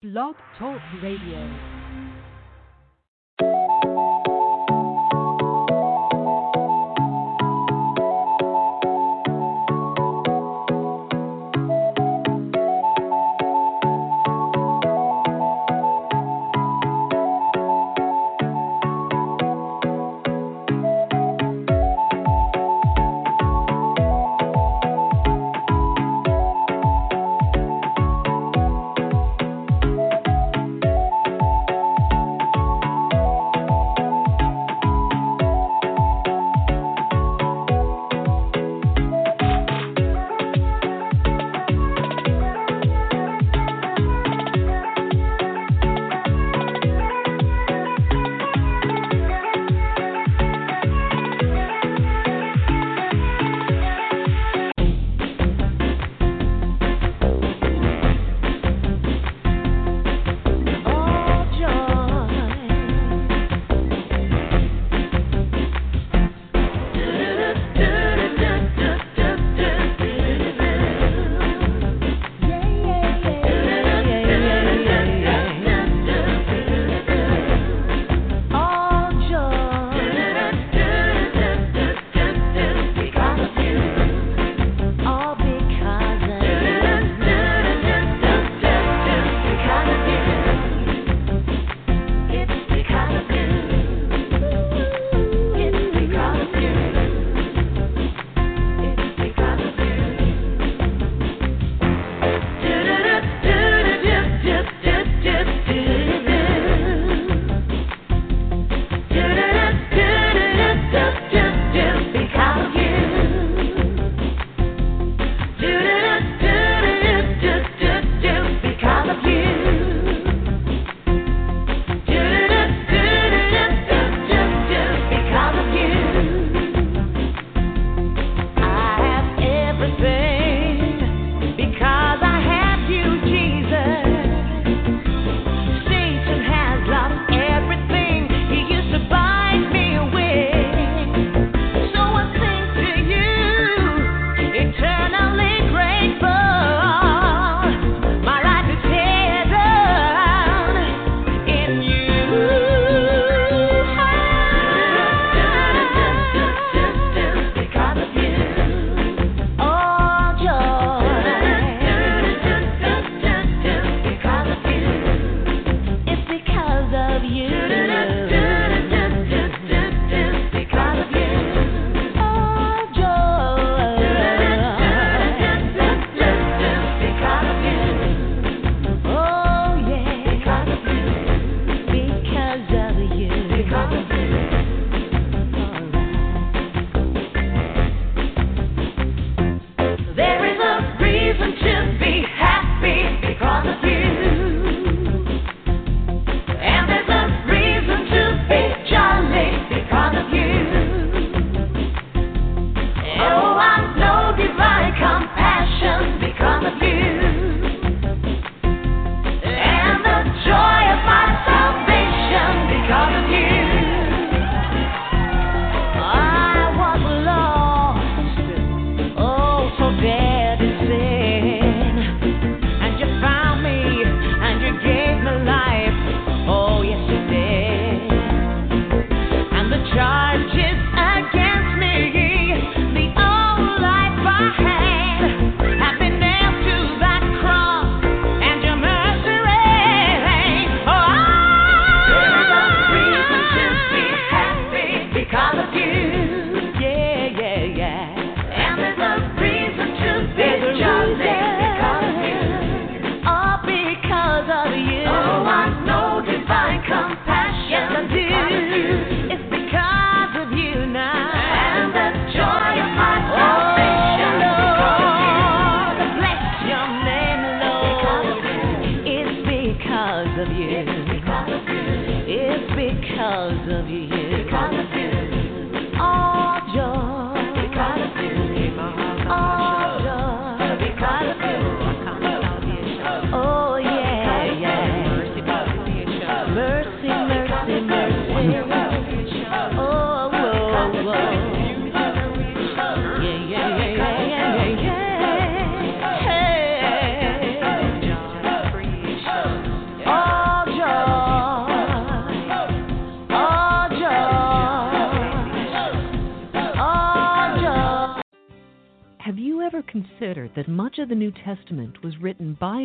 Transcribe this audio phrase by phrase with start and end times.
[0.00, 1.77] Blog Talk Radio.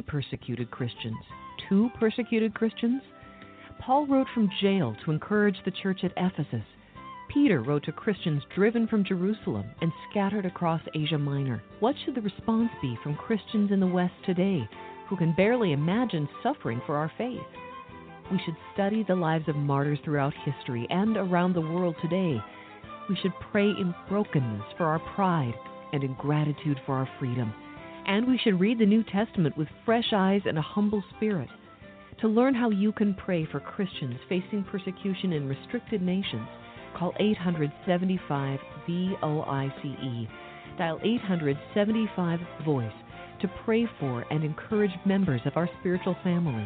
[0.05, 1.17] Persecuted Christians
[1.69, 3.01] two persecuted Christians?
[3.79, 6.65] Paul wrote from jail to encourage the church at Ephesus.
[7.33, 11.63] Peter wrote to Christians driven from Jerusalem and scattered across Asia Minor.
[11.79, 14.67] What should the response be from Christians in the West today
[15.09, 17.39] who can barely imagine suffering for our faith?
[18.31, 22.39] We should study the lives of martyrs throughout history and around the world today.
[23.09, 25.55] We should pray in brokenness for our pride
[25.91, 27.53] and in gratitude for our freedom.
[28.07, 31.49] And we should read the New Testament with fresh eyes and a humble spirit.
[32.21, 36.47] To learn how you can pray for Christians facing persecution in restricted nations,
[36.97, 40.27] call 875 VOICE.
[40.77, 42.91] Dial 875 Voice
[43.43, 46.65] to pray for and encourage members of our spiritual family.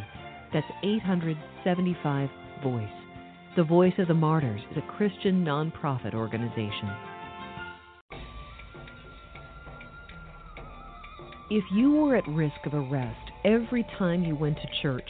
[0.53, 2.29] That's 875
[2.63, 2.87] Voice.
[3.55, 6.89] The Voice of the Martyrs is a Christian nonprofit organization.
[11.49, 15.09] If you were at risk of arrest every time you went to church,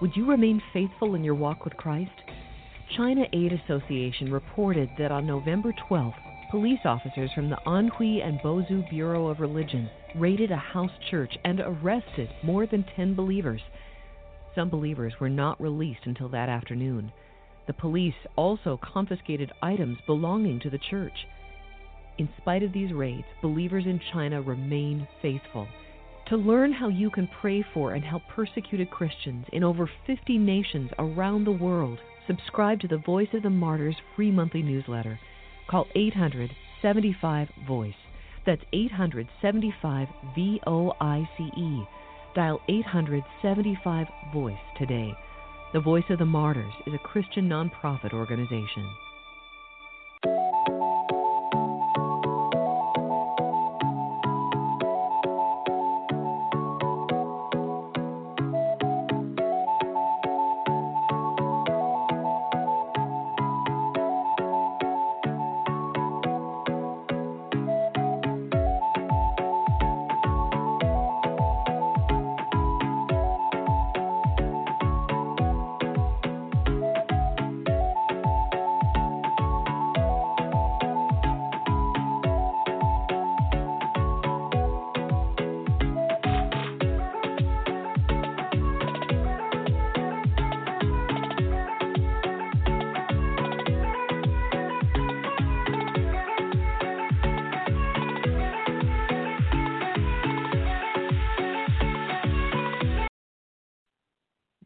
[0.00, 2.10] would you remain faithful in your walk with Christ?
[2.96, 6.14] China Aid Association reported that on November 12th,
[6.50, 11.60] police officers from the Anhui and Bozhou Bureau of Religion raided a house church and
[11.60, 13.60] arrested more than 10 believers.
[14.54, 17.12] Some believers were not released until that afternoon.
[17.66, 21.26] The police also confiscated items belonging to the church.
[22.16, 25.66] In spite of these raids, believers in China remain faithful.
[26.26, 30.90] To learn how you can pray for and help persecuted Christians in over 50 nations
[30.98, 35.18] around the world, subscribe to the Voice of the Martyrs free monthly newsletter.
[35.68, 36.50] Call 800
[36.80, 37.94] 75 Voice.
[38.46, 41.84] That's 875 V O I C E.
[42.34, 45.14] Dial 875 Voice today.
[45.72, 48.88] The Voice of the Martyrs is a Christian nonprofit organization.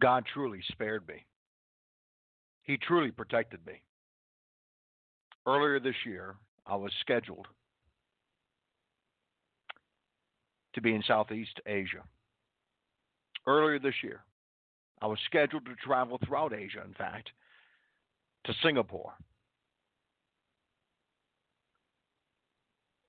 [0.08, 1.26] God truly spared me.
[2.62, 3.82] He truly protected me.
[5.46, 7.46] Earlier this year, I was scheduled
[10.72, 12.02] to be in Southeast Asia.
[13.46, 14.24] Earlier this year,
[15.02, 17.28] I was scheduled to travel throughout Asia, in fact,
[18.46, 19.12] to Singapore,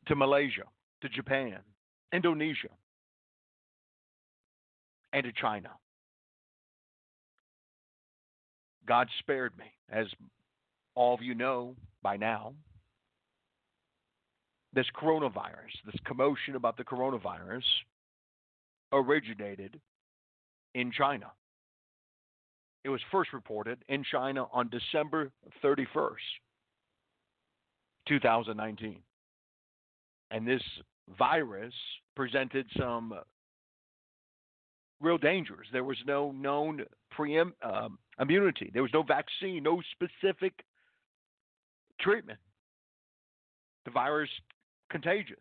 [0.07, 0.65] to Malaysia,
[0.99, 1.59] to Japan,
[2.11, 2.75] Indonesia,
[5.13, 5.69] and to China.
[8.89, 9.65] God spared me.
[9.91, 10.07] As
[10.95, 12.53] all of you know by now,
[14.73, 17.63] this coronavirus, this commotion about the coronavirus,
[18.91, 19.79] originated
[20.73, 21.27] in China.
[22.83, 25.31] It was first reported in China on December
[25.63, 26.15] 31st,
[28.07, 29.01] 2019.
[30.31, 30.61] And this
[31.17, 31.73] virus
[32.15, 33.13] presented some
[35.01, 35.67] real dangers.
[35.71, 36.83] There was no known
[37.17, 38.69] preem, um, immunity.
[38.73, 40.53] There was no vaccine, no specific
[41.99, 42.39] treatment.
[43.85, 44.29] The virus
[44.91, 45.37] contagious,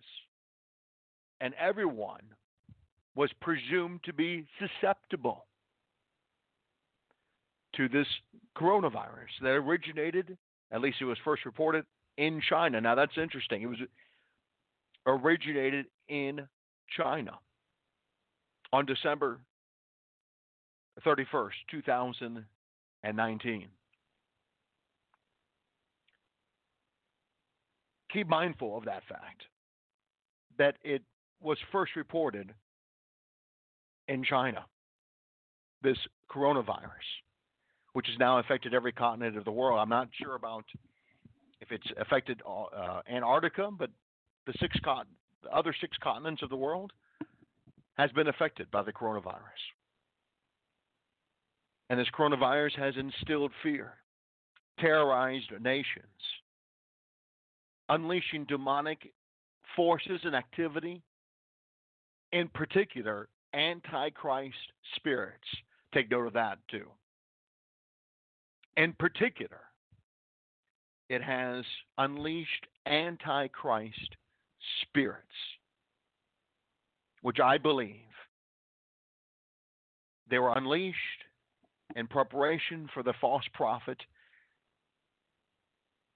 [1.41, 2.23] and everyone
[3.15, 5.47] was presumed to be susceptible
[7.75, 8.07] to this
[8.57, 10.37] coronavirus that originated,
[10.73, 11.85] at least it was first reported
[12.17, 12.81] in China.
[12.81, 13.63] Now that's interesting.
[13.63, 13.79] It was
[15.07, 16.47] originated in
[16.97, 17.33] China
[18.73, 19.41] on December
[21.05, 23.69] 31st, 2019.
[28.13, 29.43] Keep mindful of that fact
[30.59, 31.03] that it
[31.41, 32.53] was first reported
[34.09, 34.65] in China,
[35.83, 35.99] this
[36.31, 36.89] coronavirus,
[37.93, 39.79] which has now affected every continent of the world.
[39.79, 40.65] I'm not sure about
[41.61, 43.91] if it's affected uh, Antarctica, but
[44.47, 44.77] the six
[45.43, 46.93] the other six continents of the world
[47.97, 49.63] has been affected by the coronavirus.
[51.91, 53.95] And this coronavirus has instilled fear,
[54.79, 56.05] terrorized nations,
[57.89, 59.13] unleashing demonic
[59.75, 61.03] forces and activity
[62.33, 64.57] in particular, antichrist
[64.97, 65.47] spirits.
[65.95, 66.87] Take note of that too.
[68.77, 69.61] In particular,
[71.09, 71.65] it has
[71.97, 74.17] unleashed antichrist
[74.83, 75.27] spirits,
[77.23, 77.95] which I believe
[80.31, 81.25] they were unleashed
[81.97, 83.99] in preparation for the false prophet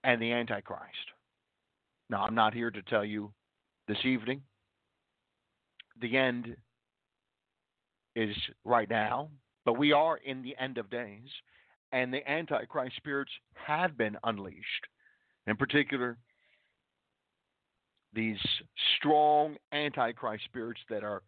[0.05, 1.12] and the antichrist.
[2.11, 3.33] Now, I'm not here to tell you
[3.88, 4.43] this evening
[6.00, 6.57] the end
[8.14, 9.31] is right now,
[9.64, 11.29] but we are in the end of days,
[11.93, 14.87] and the Antichrist spirits have been unleashed.
[15.47, 16.19] In particular,
[18.12, 18.38] these
[18.97, 21.23] strong Antichrist spirits that are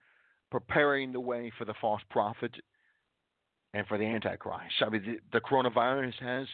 [0.51, 2.53] preparing the way for the false prophet
[3.75, 4.75] and for the Antichrist.
[4.81, 6.47] I mean, the, the coronavirus has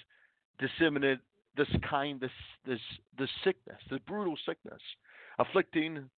[0.58, 1.20] disseminated
[1.56, 2.30] this kind, this
[2.66, 2.80] this
[3.18, 4.80] this sickness, this brutal sickness,
[5.38, 6.08] afflicting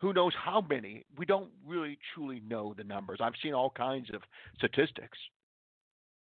[0.00, 1.04] who knows how many?
[1.16, 3.20] We don't really truly know the numbers.
[3.22, 4.22] I've seen all kinds of
[4.56, 5.18] statistics.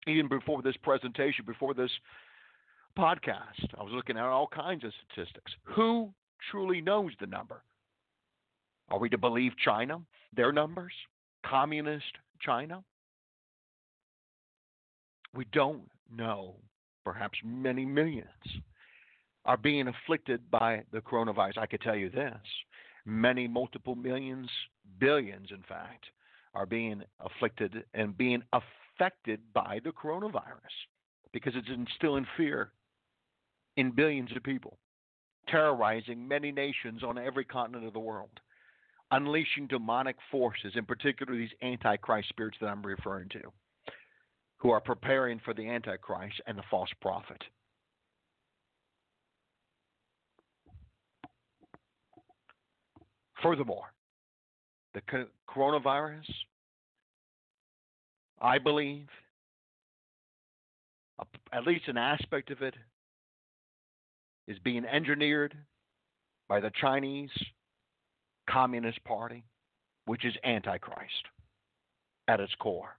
[0.07, 1.91] Even before this presentation, before this
[2.97, 5.51] podcast, I was looking at all kinds of statistics.
[5.65, 6.13] Who
[6.51, 7.63] truly knows the number?
[8.91, 10.03] Are we to believe China,
[10.37, 10.93] their numbers?
[11.45, 12.05] Communist
[12.41, 12.85] China?
[15.35, 16.57] We don't know.
[17.05, 18.29] Perhaps many millions
[19.45, 21.59] are being afflicted by the coronavirus.
[21.59, 22.39] I could tell you this
[23.07, 24.49] Many multiple millions,
[24.99, 26.07] billions, in fact,
[26.55, 30.73] are being afflicted and being affected by the coronavirus
[31.33, 32.71] because it's instilling fear
[33.77, 34.79] in billions of people,
[35.49, 38.41] terrorizing many nations on every continent of the world,
[39.11, 43.53] unleashing demonic forces, in particular these antichrist spirits that I'm referring to,
[44.65, 47.37] who are preparing for the antichrist and the false prophet.
[53.43, 53.93] Furthermore,
[54.95, 55.03] the
[55.47, 56.25] coronavirus,
[58.41, 59.07] I believe,
[61.53, 62.75] at least an aspect of it,
[64.49, 65.55] is being engineered
[66.49, 67.29] by the Chinese
[68.49, 69.45] Communist Party,
[70.07, 71.13] which is Antichrist
[72.29, 72.97] at its core.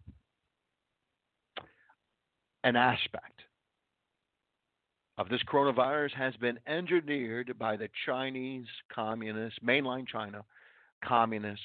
[2.66, 3.44] An aspect
[5.20, 10.44] of this coronavirus has been engineered by the Chinese Communist, mainline China
[11.04, 11.62] Communist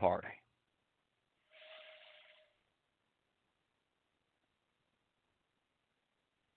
[0.00, 0.28] Party.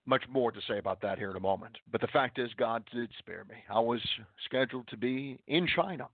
[0.06, 1.78] Much more to say about that here in a moment.
[1.92, 3.56] But the fact is, God did spare me.
[3.70, 4.00] I was
[4.46, 6.08] scheduled to be in China.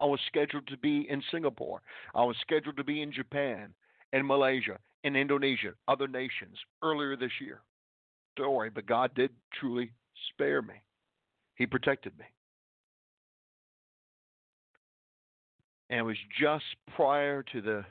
[0.00, 1.82] I was scheduled to be in Singapore.
[2.14, 3.74] I was scheduled to be in Japan,
[4.14, 7.60] in Malaysia, in Indonesia, other nations earlier this year
[8.32, 9.92] story, but God did truly
[10.32, 10.74] spare me.
[11.56, 12.24] He protected me.
[15.90, 16.64] And it was just
[16.96, 17.84] prior to the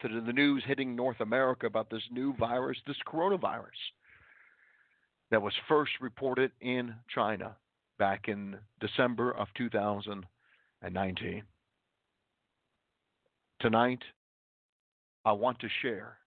[0.00, 3.78] to the news hitting North America about this new virus, this coronavirus,
[5.30, 7.54] that was first reported in China
[8.00, 11.42] back in December of 2019.
[13.60, 14.02] Tonight,
[15.24, 16.18] I want to share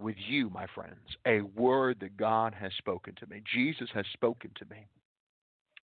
[0.00, 3.42] with you, my friends, a word that God has spoken to me.
[3.54, 4.86] Jesus has spoken to me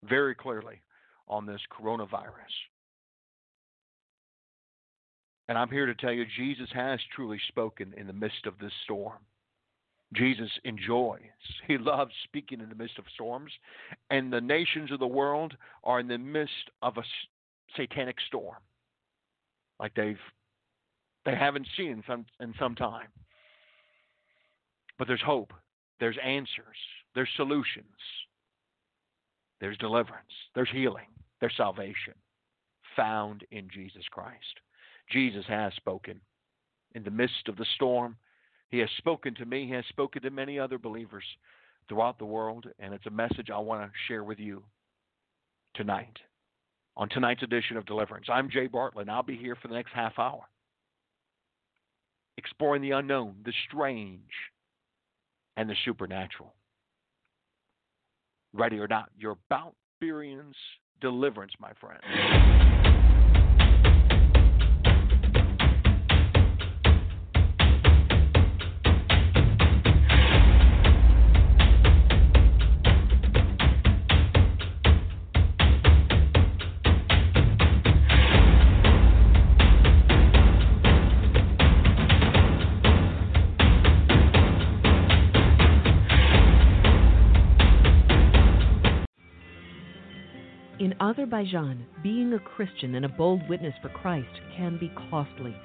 [0.04, 0.82] very clearly
[1.28, 2.54] on this coronavirus.
[5.48, 8.72] And I'm here to tell you, Jesus has truly spoken in the midst of this
[8.84, 9.20] storm.
[10.14, 11.20] Jesus enjoys,
[11.68, 13.52] he loves speaking in the midst of storms.
[14.10, 17.04] And the nations of the world are in the midst of a
[17.76, 18.58] satanic storm
[19.80, 20.18] like they've
[21.26, 23.08] they haven't seen in some, in some time.
[24.98, 25.54] But there's hope,
[26.00, 26.78] there's answers,
[27.16, 27.86] there's solutions,
[29.60, 31.08] there's deliverance, there's healing,
[31.40, 32.14] there's salvation
[32.96, 34.60] found in Jesus Christ.
[35.12, 36.20] Jesus has spoken
[36.96, 38.16] in the midst of the storm.
[38.70, 41.24] He has spoken to me, He has spoken to many other believers
[41.88, 44.64] throughout the world, and it's a message I want to share with you
[45.76, 46.18] tonight
[46.96, 48.28] on tonight's edition of Deliverance.
[48.30, 50.42] I'm Jay Bartlett, I'll be here for the next half hour,
[52.38, 54.32] exploring the unknown, the strange,
[55.58, 56.54] and the supernatural.
[58.54, 60.56] Ready or not, you're about to experience
[61.02, 62.63] deliverance, my friend.
[91.14, 95.56] Azerbaijan, being a Christian and a bold witness for Christ can be costly.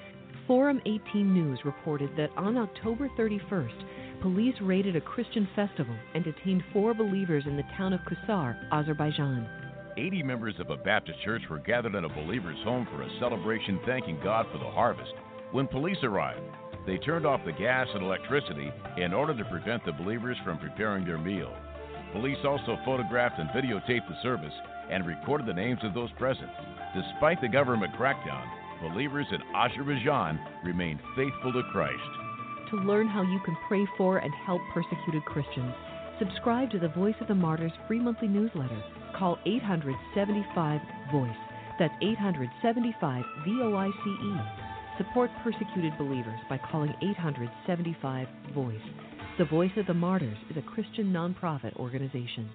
[0.47, 6.63] Forum 18 News reported that on October 31st, police raided a Christian festival and detained
[6.71, 9.49] four believers in the town of Kusar, Azerbaijan.
[9.97, 13.81] 80 members of a Baptist church were gathered in a believer's home for a celebration
[13.87, 15.15] thanking God for the harvest.
[15.53, 16.43] When police arrived,
[16.87, 21.07] they turned off the gas and electricity in order to prevent the believers from preparing
[21.07, 21.57] their meal.
[22.13, 24.53] Police also photographed and videotaped the service
[24.91, 26.51] and recorded the names of those present.
[26.95, 28.47] Despite the government crackdown,
[28.81, 32.11] believers in Azerbaijan remained faithful to Christ.
[32.71, 35.75] To learn how you can pray for and help persecuted Christians,
[36.19, 38.83] subscribe to the Voice of the Martyrs free monthly newsletter.
[39.19, 40.81] Call 875
[41.13, 41.31] VOICE.
[41.79, 44.37] That's 875 V O I C E.
[44.99, 48.81] Support persecuted believers by calling 875 VOICE.
[49.39, 52.51] The Voice of the Martyrs is a Christian nonprofit organization.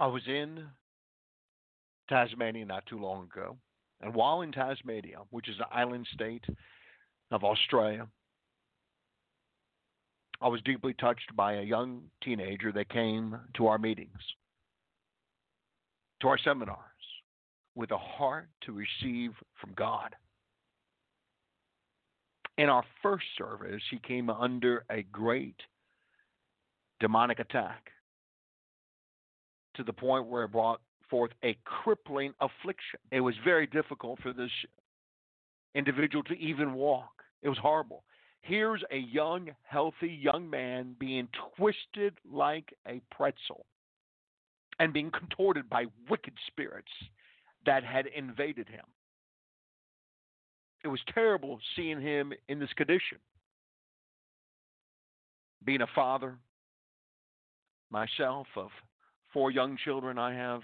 [0.00, 0.66] I was in
[2.08, 3.58] Tasmania not too long ago,
[4.00, 6.44] and while in Tasmania, which is an island state
[7.30, 8.08] of Australia,
[10.40, 14.16] I was deeply touched by a young teenager that came to our meetings,
[16.22, 16.78] to our seminars,
[17.74, 20.16] with a heart to receive from God.
[22.56, 25.60] In our first service, he came under a great
[27.00, 27.90] demonic attack
[29.80, 33.00] to the point where it brought forth a crippling affliction.
[33.10, 34.50] It was very difficult for this
[35.74, 37.22] individual to even walk.
[37.42, 38.04] It was horrible.
[38.42, 43.64] Here's a young, healthy young man being twisted like a pretzel
[44.78, 46.92] and being contorted by wicked spirits
[47.64, 48.84] that had invaded him.
[50.84, 53.18] It was terrible seeing him in this condition.
[55.64, 56.36] Being a father
[57.90, 58.70] myself of
[59.32, 60.62] four young children, I have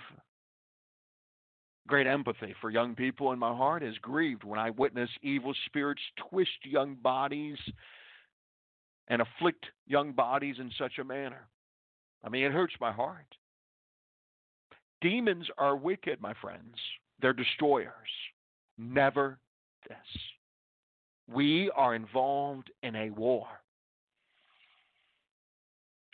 [1.87, 6.03] great empathy for young people, and my heart is grieved when I witness evil spirits
[6.31, 7.59] twist young bodies
[9.09, 11.49] and afflict young bodies in such a manner.
[12.25, 13.27] I mean, it hurts my heart.
[15.01, 16.75] Demons are wicked, my friends.
[17.21, 17.93] They're destroyers.
[18.79, 19.39] Never
[19.89, 19.97] this.
[21.29, 23.47] We are involved in a war.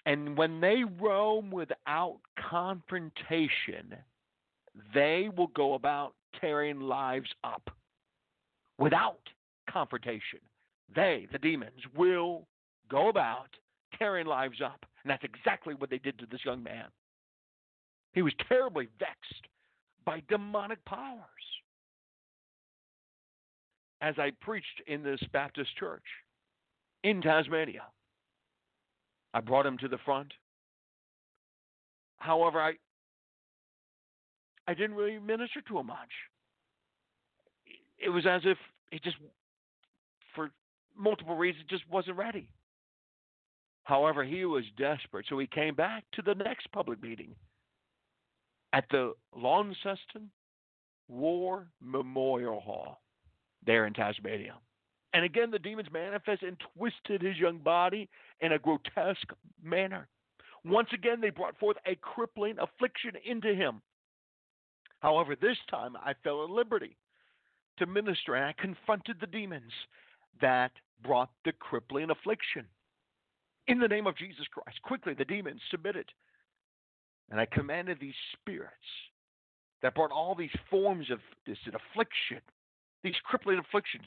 [0.04, 2.18] And when they roam without
[2.50, 3.94] confrontation,
[4.94, 7.70] they will go about tearing lives up
[8.78, 9.20] without
[9.70, 10.40] confrontation.
[10.94, 12.46] They, the demons, will
[12.90, 13.48] go about
[13.98, 14.84] tearing lives up.
[15.02, 16.86] And that's exactly what they did to this young man.
[18.12, 19.46] He was terribly vexed
[20.04, 21.20] by demonic powers.
[24.00, 26.02] As I preached in this Baptist church
[27.04, 27.82] in Tasmania,
[29.34, 30.32] I brought him to the front.
[32.18, 32.74] However, I
[34.66, 36.10] I didn't really minister to him much.
[37.98, 38.58] It was as if
[38.90, 39.16] he just,
[40.34, 40.50] for
[40.96, 42.48] multiple reasons, just wasn't ready.
[43.84, 47.34] However, he was desperate, so he came back to the next public meeting
[48.72, 50.30] at the Launceston
[51.08, 53.02] War Memorial Hall
[53.66, 54.54] there in Tasmania.
[55.14, 58.08] And again, the demons manifest and twisted his young body
[58.40, 60.08] in a grotesque manner.
[60.64, 63.82] Once again, they brought forth a crippling affliction into him.
[65.00, 66.96] However, this time I fell at liberty
[67.78, 69.72] to minister, and I confronted the demons
[70.40, 70.70] that
[71.02, 72.66] brought the crippling affliction.
[73.66, 76.06] In the name of Jesus Christ, quickly the demons submitted.
[77.30, 78.72] And I commanded these spirits
[79.82, 82.40] that brought all these forms of this affliction,
[83.02, 84.06] these crippling afflictions,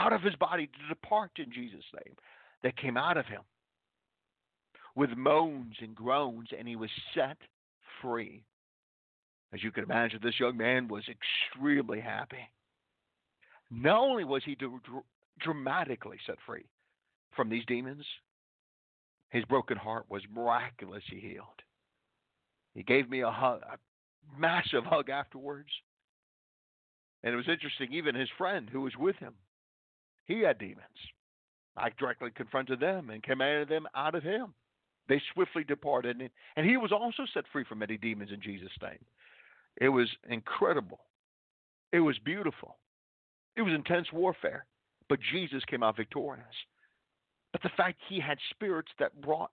[0.00, 2.14] out of his body to depart in Jesus' name.
[2.62, 3.40] That came out of him
[4.94, 7.38] with moans and groans, and he was set
[8.02, 8.44] free.
[9.52, 12.50] As you can imagine, this young man was extremely happy.
[13.70, 15.04] Not only was he dr-
[15.40, 16.66] dramatically set free
[17.34, 18.04] from these demons,
[19.30, 21.46] his broken heart was miraculously healed.
[22.74, 23.78] He gave me a hug, a
[24.38, 25.70] massive hug afterwards.
[27.22, 29.34] And it was interesting, even his friend who was with him,
[30.26, 30.80] he had demons.
[31.76, 34.54] I directly confronted them and commanded them out of him.
[35.08, 36.20] They swiftly departed,
[36.56, 38.98] and he was also set free from many demons in Jesus' name.
[39.80, 41.00] It was incredible.
[41.92, 42.76] It was beautiful.
[43.56, 44.66] It was intense warfare,
[45.08, 46.46] but Jesus came out victorious.
[47.52, 49.50] But the fact he had spirits that brought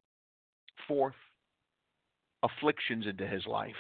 [0.88, 1.16] forth
[2.44, 3.74] afflictions into his life,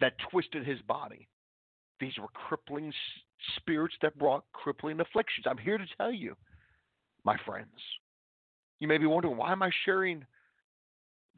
[0.00, 1.28] that twisted his body,
[2.02, 2.92] these were crippling
[3.56, 5.46] spirits that brought crippling afflictions.
[5.48, 6.34] I'm here to tell you,
[7.24, 7.68] my friends.
[8.80, 10.24] You may be wondering why am I sharing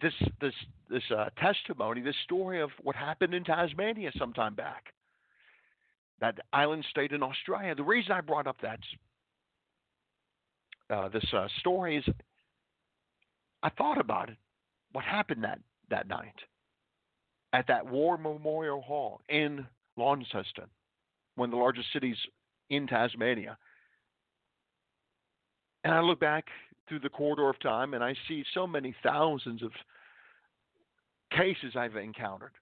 [0.00, 0.55] this this
[0.88, 4.92] this uh, testimony, this story of what happened in Tasmania some time back,
[6.20, 7.74] that island state in Australia.
[7.74, 8.81] The reason I brought up that
[10.90, 12.05] uh, this uh, story is
[13.62, 14.37] I thought about it.
[14.92, 15.59] What happened that
[15.90, 16.35] that night
[17.53, 20.66] at that War Memorial Hall in Launceston,
[21.37, 22.16] one of the largest cities
[22.70, 23.57] in Tasmania.
[25.85, 26.46] And I look back
[26.88, 29.70] through the corridor of time and I see so many thousands of
[31.30, 32.52] cases I've encountered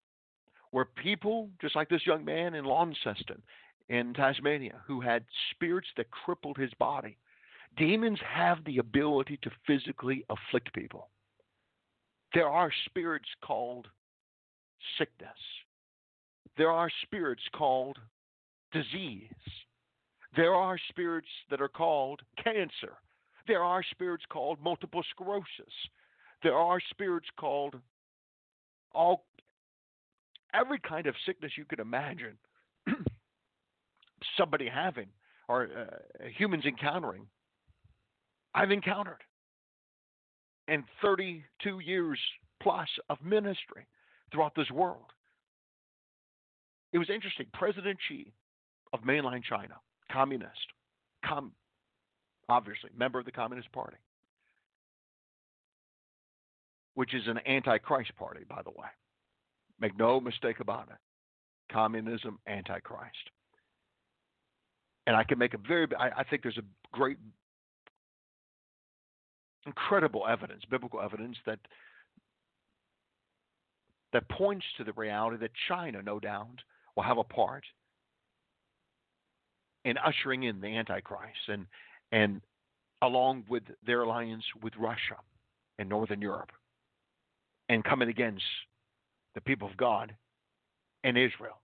[0.72, 3.40] where people, just like this young man in Launceston
[3.88, 7.16] in Tasmania, who had spirits that crippled his body.
[7.76, 11.08] Demons have the ability to physically afflict people.
[12.34, 13.86] There are spirits called
[14.98, 15.30] sickness.
[16.56, 17.98] There are spirits called
[18.72, 19.28] disease.
[20.36, 22.94] There are spirits that are called cancer.
[23.46, 25.74] There are spirits called multiple sclerosis.
[26.42, 27.76] There are spirits called
[28.92, 29.24] all
[30.54, 32.36] every kind of sickness you could imagine
[34.38, 35.08] somebody having
[35.48, 37.26] or uh, humans encountering.
[38.54, 39.22] I've encountered
[40.68, 42.18] in 32 years
[42.62, 43.86] plus of ministry
[44.30, 45.06] throughout this world.
[46.92, 47.46] It was interesting.
[47.54, 48.32] President Xi
[48.92, 49.74] of mainland China,
[50.10, 50.50] communist,
[51.24, 51.52] com-
[52.48, 53.96] obviously member of the Communist Party,
[56.94, 58.88] which is an antichrist party, by the way.
[59.80, 60.98] Make no mistake about it.
[61.72, 63.30] Communism, antichrist.
[65.06, 67.16] And I can make a very, I, I think there's a great,
[69.66, 71.58] incredible evidence, biblical evidence that
[74.12, 76.58] that points to the reality that China, no doubt,
[76.96, 77.64] will have a part
[79.84, 81.66] in ushering in the Antichrist and
[82.12, 82.40] and
[83.00, 85.16] along with their alliance with Russia
[85.78, 86.52] and Northern Europe
[87.68, 88.44] and coming against
[89.34, 90.14] the people of God
[91.02, 91.60] and Israel.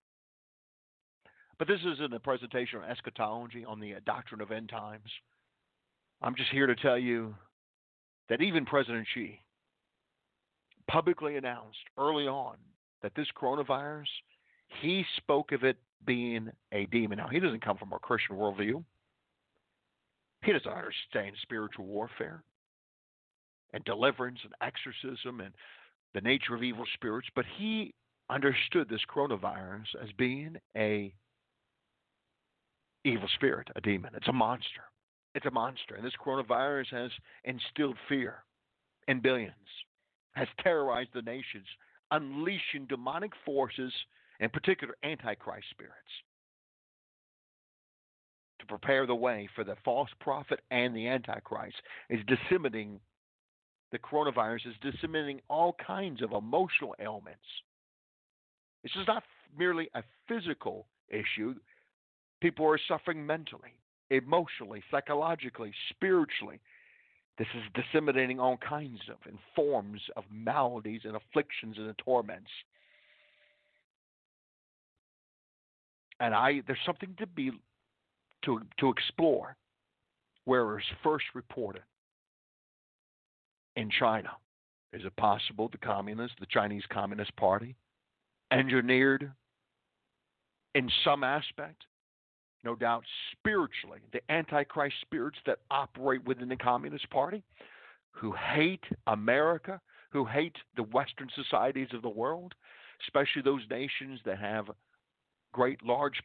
[1.59, 5.11] But this isn't a presentation on eschatology, on the uh, doctrine of end times.
[6.23, 7.35] I'm just here to tell you
[8.29, 9.41] that even President Xi
[10.89, 12.57] publicly announced early on
[13.03, 14.07] that this coronavirus
[14.81, 15.77] he spoke of it
[16.07, 17.19] being a demon.
[17.19, 18.83] Now, he doesn't come from a Christian worldview.
[20.43, 22.43] He doesn't understand spiritual warfare
[23.73, 25.53] and deliverance and exorcism and
[26.15, 27.95] the nature of evil spirits, but he
[28.31, 31.13] understood this coronavirus as being a
[33.05, 34.13] evil spirit, a demon.
[34.15, 34.83] It's a monster.
[35.35, 35.95] It's a monster.
[35.95, 37.11] And this coronavirus has
[37.45, 38.45] instilled fear
[39.09, 39.53] in billions,
[40.33, 41.67] has terrorized the nations,
[42.11, 43.93] unleashing demonic forces
[44.41, 45.95] in particular antichrist spirits,
[48.61, 51.77] to prepare the way for the false prophet and the antichrist,
[52.11, 53.01] is disseminating
[53.91, 57.41] the coronavirus is disseminating all kinds of emotional ailments.
[58.83, 59.23] This is not
[59.57, 61.55] merely a physical issue.
[62.41, 63.73] People are suffering mentally,
[64.11, 66.61] emotionally, psychologically, spiritually.
[67.39, 72.51] This is disseminating all kinds of and forms of maladies and afflictions and torments.
[76.21, 77.51] And I there's something to be
[78.45, 79.57] to to explore
[80.45, 81.83] where it was first reported
[83.77, 84.31] in China.
[84.93, 87.77] Is it possible the communists, the Chinese Communist Party,
[88.51, 89.31] engineered
[90.75, 91.85] in some aspect,
[92.65, 97.43] no doubt spiritually, the Antichrist spirits that operate within the Communist Party,
[98.13, 102.55] who hate America, who hate the Western societies of the world,
[103.07, 104.71] especially those nations that have
[105.59, 106.23] great large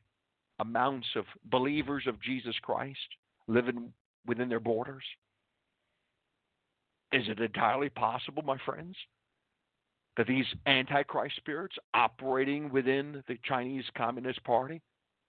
[0.60, 3.00] amounts of believers of Jesus Christ
[3.48, 3.92] living
[4.28, 5.04] within their borders?
[7.12, 8.96] Is it entirely possible, my friends,
[10.18, 14.84] that these antichrist spirits operating within the Chinese Communist Party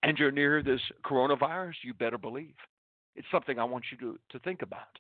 [0.05, 1.73] engineer this coronavirus?
[1.83, 2.57] You better believe.
[3.17, 4.99] It's something I want you to, to think about,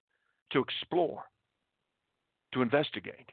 [0.52, 1.24] to explore,
[2.54, 3.28] to investigate.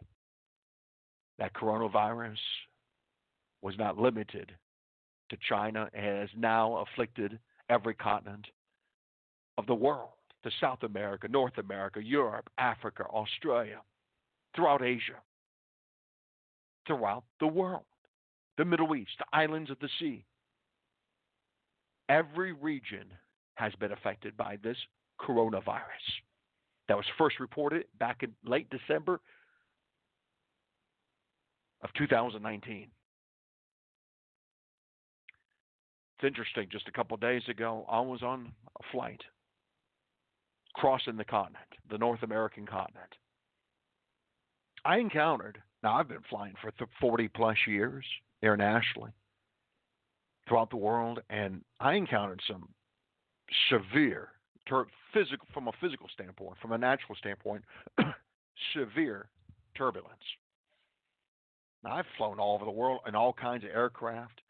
[1.40, 2.40] That coronavirus
[3.62, 4.52] was not limited
[5.32, 7.40] to China has now afflicted
[7.70, 8.46] every continent
[9.58, 10.10] of the world
[10.44, 13.80] to South America, North America, Europe, Africa, Australia,
[14.56, 15.20] throughout Asia,
[16.86, 17.84] throughout the world.
[18.58, 20.24] the Middle East, the islands of the sea.
[22.10, 23.06] Every region
[23.56, 24.78] has been affected by this
[25.20, 26.06] coronavirus
[26.88, 29.22] that was first reported back in late December
[31.82, 32.90] of 2019.
[36.22, 36.68] It's interesting.
[36.72, 39.22] Just a couple of days ago, I was on a flight
[40.76, 43.16] crossing the continent, the North American continent.
[44.86, 48.06] I encountered, now I've been flying for 40 plus years
[48.44, 49.12] internationally
[50.48, 52.70] throughout the world, and I encountered some
[53.70, 54.30] severe,
[54.70, 57.64] ter- physical, from a physical standpoint, from a natural standpoint,
[58.76, 59.30] severe
[59.76, 60.22] turbulence.
[61.84, 64.42] Now, I've flown all over the world in all kinds of aircraft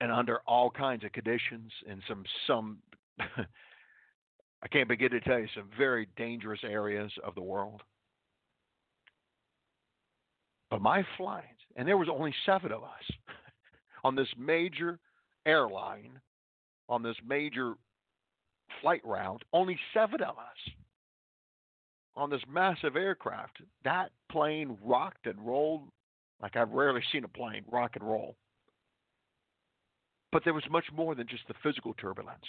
[0.00, 2.78] and under all kinds of conditions in some some
[4.62, 7.82] I can't begin to tell you some very dangerous areas of the world.
[10.70, 11.44] But my flight,
[11.76, 13.10] and there was only seven of us
[14.04, 14.98] on this major
[15.46, 16.18] airline,
[16.88, 17.74] on this major
[18.80, 20.74] flight route, only seven of us
[22.16, 23.58] on this massive aircraft.
[23.84, 25.82] That plane rocked and rolled
[26.42, 28.36] like I've rarely seen a plane rock and roll.
[30.32, 32.44] But there was much more than just the physical turbulence.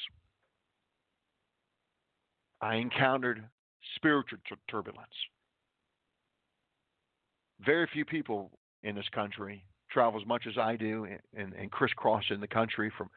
[2.62, 3.44] I encountered
[3.96, 5.08] spiritual turbulence.
[7.66, 8.52] Very few people
[8.84, 12.92] in this country travel as much as I do and, and crisscross in the country
[12.98, 13.10] from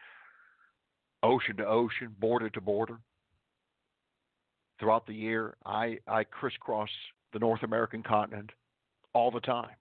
[1.22, 2.98] ocean to ocean, border to border.
[4.78, 6.88] Throughout the year, I, I crisscross
[7.32, 8.50] the North American continent
[9.12, 9.76] all the time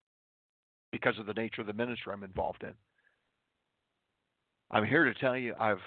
[0.92, 2.74] because of the nature of the ministry I'm involved in.
[4.72, 5.82] I'm here to tell you I've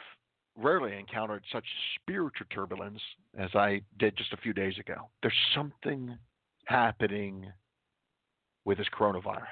[0.56, 1.64] rarely encountered such
[2.00, 3.00] spiritual turbulence
[3.38, 5.08] as I did just a few days ago.
[5.22, 6.16] There's something
[6.66, 7.46] happening
[8.64, 9.42] with this coronavirus.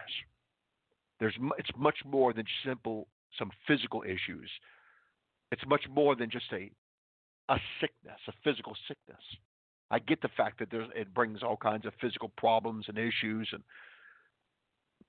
[1.19, 3.07] There's it's much more than simple
[3.39, 4.51] some physical issues.
[5.53, 6.71] It's much more than just a
[7.49, 9.23] a sickness, a physical sickness.
[9.91, 13.49] I get the fact that there's, it brings all kinds of physical problems and issues,
[13.53, 13.63] and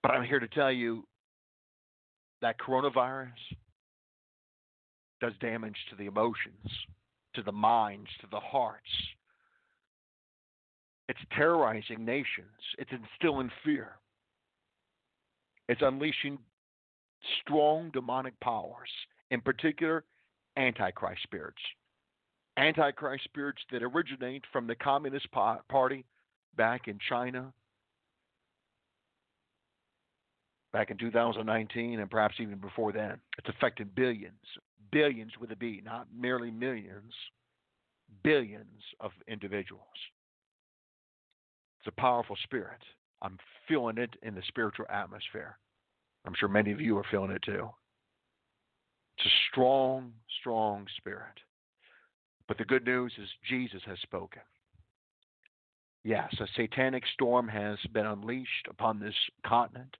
[0.02, 1.06] but I'm here to tell you
[2.42, 3.30] that coronavirus
[5.22, 6.68] does damage to the emotions,
[7.36, 8.90] to the minds, to the hearts.
[11.08, 12.48] It's terrorizing nations.
[12.78, 13.92] It's instilling fear.
[15.70, 16.40] It's unleashing
[17.42, 18.90] strong demonic powers,
[19.30, 20.04] in particular,
[20.58, 21.62] antichrist spirits.
[22.58, 26.04] Antichrist spirits that originate from the Communist Party
[26.58, 27.54] back in China,
[30.74, 33.18] back in 2019, and perhaps even before then.
[33.38, 34.34] It's affected billions,
[34.92, 37.14] billions with a B, not merely millions,
[38.24, 39.84] billions of individuals.
[41.80, 42.82] It's a powerful spirit.
[43.22, 45.58] I'm feeling it in the spiritual atmosphere.
[46.26, 47.70] I'm sure many of you are feeling it too.
[49.18, 51.40] It's a strong, strong spirit.
[52.48, 54.42] But the good news is Jesus has spoken.
[56.04, 59.96] Yes, a satanic storm has been unleashed upon this continent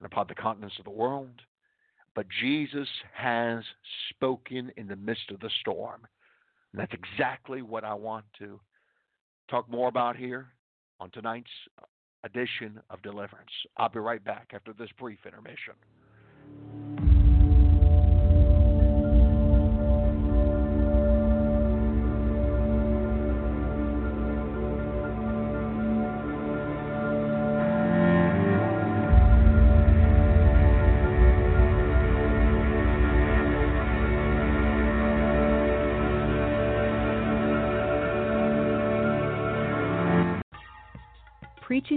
[0.00, 1.42] and upon the continents of the world.
[2.14, 3.64] But Jesus has
[4.10, 6.06] spoken in the midst of the storm.
[6.72, 7.14] And that's mm-hmm.
[7.14, 8.60] exactly what I want to
[9.50, 10.48] talk more about here
[11.00, 11.50] on tonight's
[12.24, 13.50] edition of Deliverance.
[13.76, 15.74] I'll be right back after this brief intermission.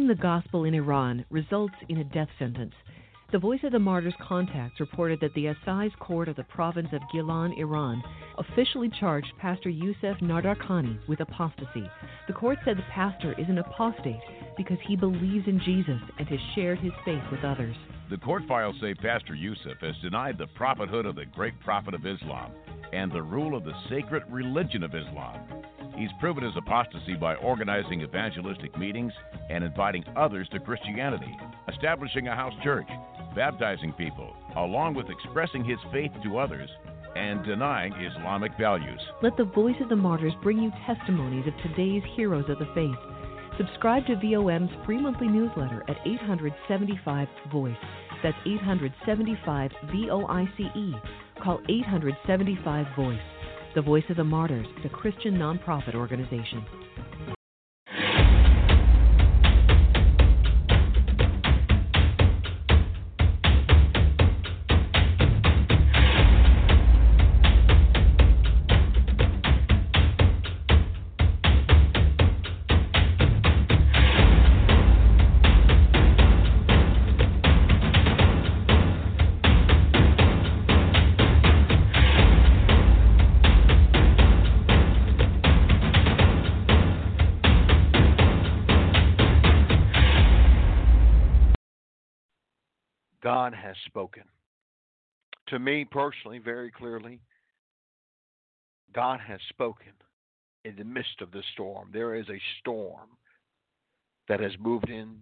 [0.08, 2.74] The gospel in Iran results in a death sentence.
[3.34, 7.02] The Voice of the Martyrs contacts reported that the Assize Court of the province of
[7.13, 8.02] Gilan, Iran,
[8.38, 11.91] officially charged Pastor Youssef Nadarkhani with apostasy.
[12.28, 14.22] The court said the pastor is an apostate
[14.56, 17.76] because he believes in Jesus and has shared his faith with others.
[18.10, 22.06] The court files say Pastor Youssef has denied the prophethood of the great prophet of
[22.06, 22.54] Islam
[22.93, 25.41] and the rule of the sacred religion of Islam.
[25.97, 29.13] He's proven his apostasy by organizing evangelistic meetings
[29.49, 31.36] and inviting others to Christianity,
[31.67, 32.88] establishing a house church,
[33.36, 36.69] baptizing people, along with expressing his faith to others
[37.15, 39.01] and denying Islamic values.
[39.23, 43.57] Let the voice of the martyrs bring you testimonies of today's heroes of the faith.
[43.57, 47.75] Subscribe to VOM's free monthly newsletter at 875 Voice.
[48.21, 50.93] That's 875 V O I C E.
[51.43, 53.17] Call 875 Voice.
[53.75, 56.65] The Voice of the Martyrs is a Christian nonprofit organization.
[93.97, 94.23] Spoken.
[95.47, 97.19] To me personally, very clearly,
[98.93, 99.93] God has spoken
[100.65, 101.89] in the midst of the storm.
[101.91, 103.10] There is a storm
[104.29, 105.15] that has moved in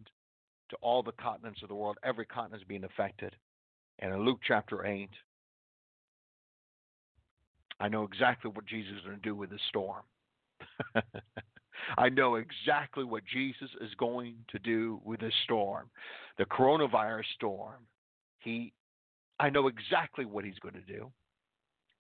[0.72, 1.98] to all the continents of the world.
[2.04, 3.34] Every continent is being affected.
[4.00, 5.10] And in Luke chapter 8,
[7.80, 10.02] I know exactly what Jesus is going to do with the storm.
[11.98, 15.90] I know exactly what Jesus is going to do with this storm.
[16.38, 17.86] The coronavirus storm.
[18.46, 18.72] He
[19.40, 21.12] I know exactly what he's going to do.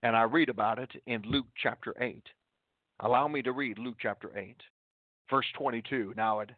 [0.03, 2.23] And I read about it in Luke chapter 8.
[3.01, 4.55] Allow me to read Luke chapter 8,
[5.29, 6.13] verse 22.
[6.15, 6.51] Now it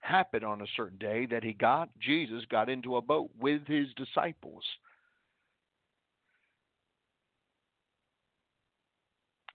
[0.00, 3.88] happened on a certain day that he got Jesus got into a boat with his
[3.96, 4.62] disciples.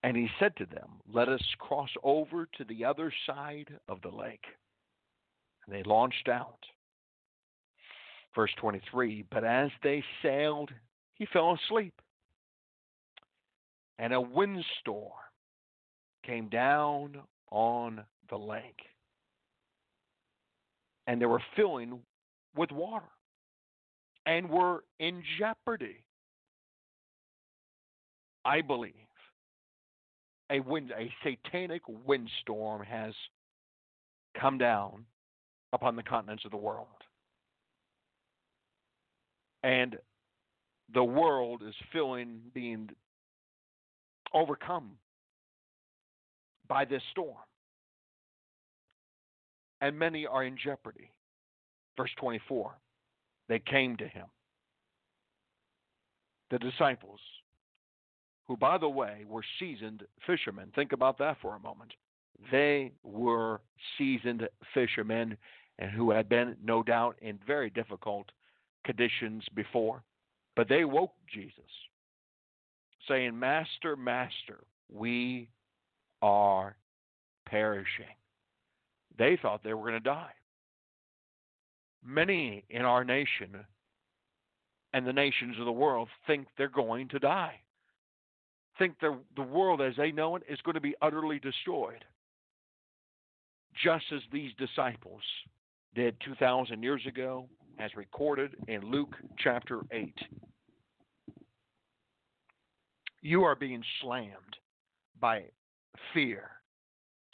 [0.04, 4.16] And he said to them, Let us cross over to the other side of the
[4.16, 4.46] lake.
[5.66, 6.60] And they launched out.
[8.36, 10.72] Verse 23 But as they sailed,
[11.14, 11.94] he fell asleep.
[13.98, 15.12] And a windstorm
[16.26, 17.18] came down
[17.52, 18.82] on the lake.
[21.08, 22.00] And they were filling
[22.56, 23.06] with water
[24.26, 26.04] and were in jeopardy.
[28.46, 28.94] I believe
[30.52, 33.14] a wind, a satanic windstorm has
[34.40, 35.06] come down
[35.74, 36.88] upon the continents of the world.
[39.64, 39.98] And
[40.94, 42.90] the world is feeling being
[44.34, 44.92] overcome
[46.68, 47.36] by this storm.
[49.82, 51.12] And many are in jeopardy.
[51.98, 52.76] Verse 24
[53.50, 54.28] they came to him.
[56.52, 57.20] The disciples
[58.48, 60.72] who, by the way, were seasoned fishermen.
[60.76, 61.94] Think about that for a moment.
[62.52, 63.62] They were
[63.98, 65.36] seasoned fishermen
[65.78, 68.30] and who had been, no doubt, in very difficult
[68.86, 70.04] conditions before.
[70.56, 71.54] But they woke Jesus,
[73.08, 74.60] saying, Master, Master,
[74.92, 75.50] we
[76.22, 76.76] are
[77.46, 78.06] perishing.
[79.18, 80.32] They thought they were going to die.
[82.04, 83.66] Many in our nation
[84.94, 87.62] and the nations of the world think they're going to die
[88.80, 92.04] think the, the world as they know it is going to be utterly destroyed.
[93.84, 95.22] Just as these disciples
[95.94, 97.48] did 2,000 years ago,
[97.80, 100.14] as recorded in Luke chapter 8.
[103.22, 104.58] You are being slammed
[105.20, 105.44] by
[106.14, 106.50] fear,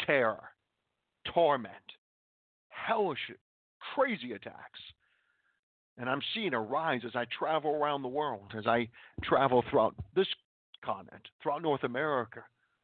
[0.05, 0.43] terror,
[1.33, 1.73] torment,
[2.69, 3.19] hellish,
[3.93, 4.79] crazy attacks.
[5.97, 8.89] And I'm seeing a rise as I travel around the world, as I
[9.23, 10.27] travel throughout this
[10.83, 12.43] continent, throughout North America,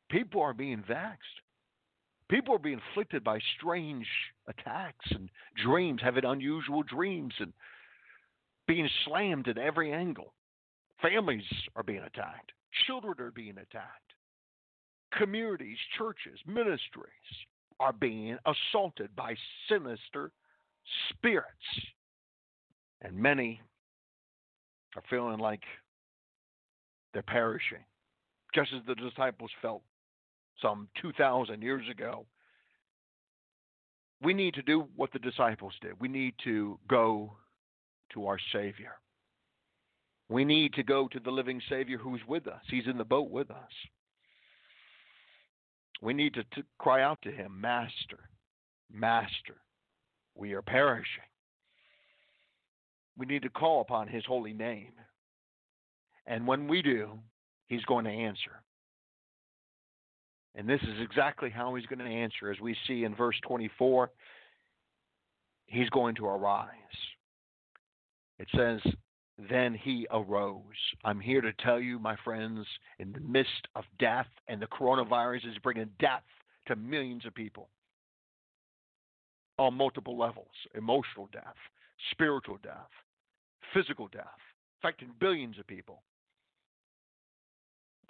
[0.09, 1.41] people are being vexed.
[2.31, 4.07] People are being afflicted by strange
[4.47, 5.29] attacks and
[5.61, 7.51] dreams, having unusual dreams and
[8.69, 10.33] being slammed at every angle.
[11.01, 11.43] Families
[11.75, 12.53] are being attacked.
[12.87, 14.13] Children are being attacked.
[15.11, 17.11] Communities, churches, ministries
[17.81, 19.35] are being assaulted by
[19.67, 20.31] sinister
[21.09, 21.47] spirits.
[23.01, 23.59] And many
[24.95, 25.63] are feeling like
[27.13, 27.83] they're perishing
[28.55, 29.81] just as the disciples felt
[30.61, 32.25] some 2,000 years ago.
[34.21, 35.99] We need to do what the disciples did.
[35.99, 37.33] We need to go
[38.13, 38.93] to our Savior.
[40.29, 42.61] We need to go to the living Savior who's with us.
[42.69, 43.71] He's in the boat with us.
[46.01, 48.29] We need to, to cry out to Him, Master,
[48.91, 49.57] Master,
[50.35, 51.23] we are perishing.
[53.17, 54.93] We need to call upon His holy name.
[56.25, 57.19] And when we do,
[57.67, 58.60] he's going to answer.
[60.55, 64.11] And this is exactly how he's going to answer, as we see in verse 24.
[65.67, 66.67] He's going to arise.
[68.37, 68.79] It says,
[69.49, 70.61] Then he arose.
[71.05, 72.65] I'm here to tell you, my friends,
[72.99, 76.23] in the midst of death, and the coronavirus is bringing death
[76.67, 77.69] to millions of people
[79.57, 81.55] on multiple levels emotional death,
[82.11, 82.89] spiritual death,
[83.73, 84.25] physical death,
[84.79, 86.01] affecting billions of people.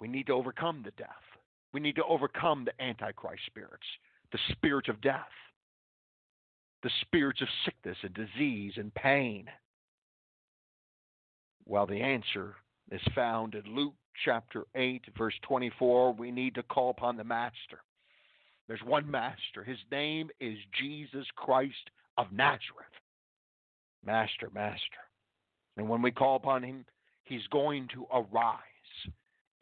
[0.00, 1.08] We need to overcome the death.
[1.72, 3.86] We need to overcome the Antichrist spirits,
[4.30, 5.30] the spirits of death,
[6.82, 9.46] the spirits of sickness and disease and pain.
[11.64, 12.56] Well, the answer
[12.90, 13.94] is found in Luke
[14.24, 16.14] chapter 8, verse 24.
[16.14, 17.82] We need to call upon the Master.
[18.68, 19.64] There's one Master.
[19.64, 22.86] His name is Jesus Christ of Nazareth.
[24.04, 24.80] Master, Master.
[25.76, 26.84] And when we call upon him,
[27.24, 28.58] he's going to arise.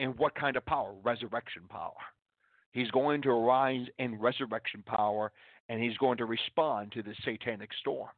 [0.01, 0.93] In what kind of power?
[1.05, 1.93] Resurrection power.
[2.73, 5.31] He's going to arise in resurrection power
[5.69, 8.11] and he's going to respond to the satanic storm.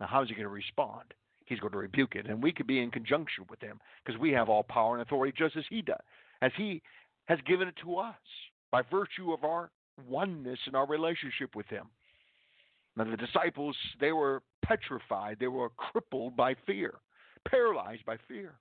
[0.00, 1.14] Now, how is he going to respond?
[1.48, 2.26] he's going to rebuke it.
[2.26, 5.32] And we could be in conjunction with him because we have all power and authority
[5.36, 6.00] just as he does,
[6.42, 6.82] as he
[7.26, 8.14] has given it to us
[8.70, 9.70] by virtue of our
[10.06, 11.86] oneness in our relationship with him.
[12.96, 16.94] Now, the disciples, they were petrified, they were crippled by fear,
[17.48, 18.54] paralyzed by fear.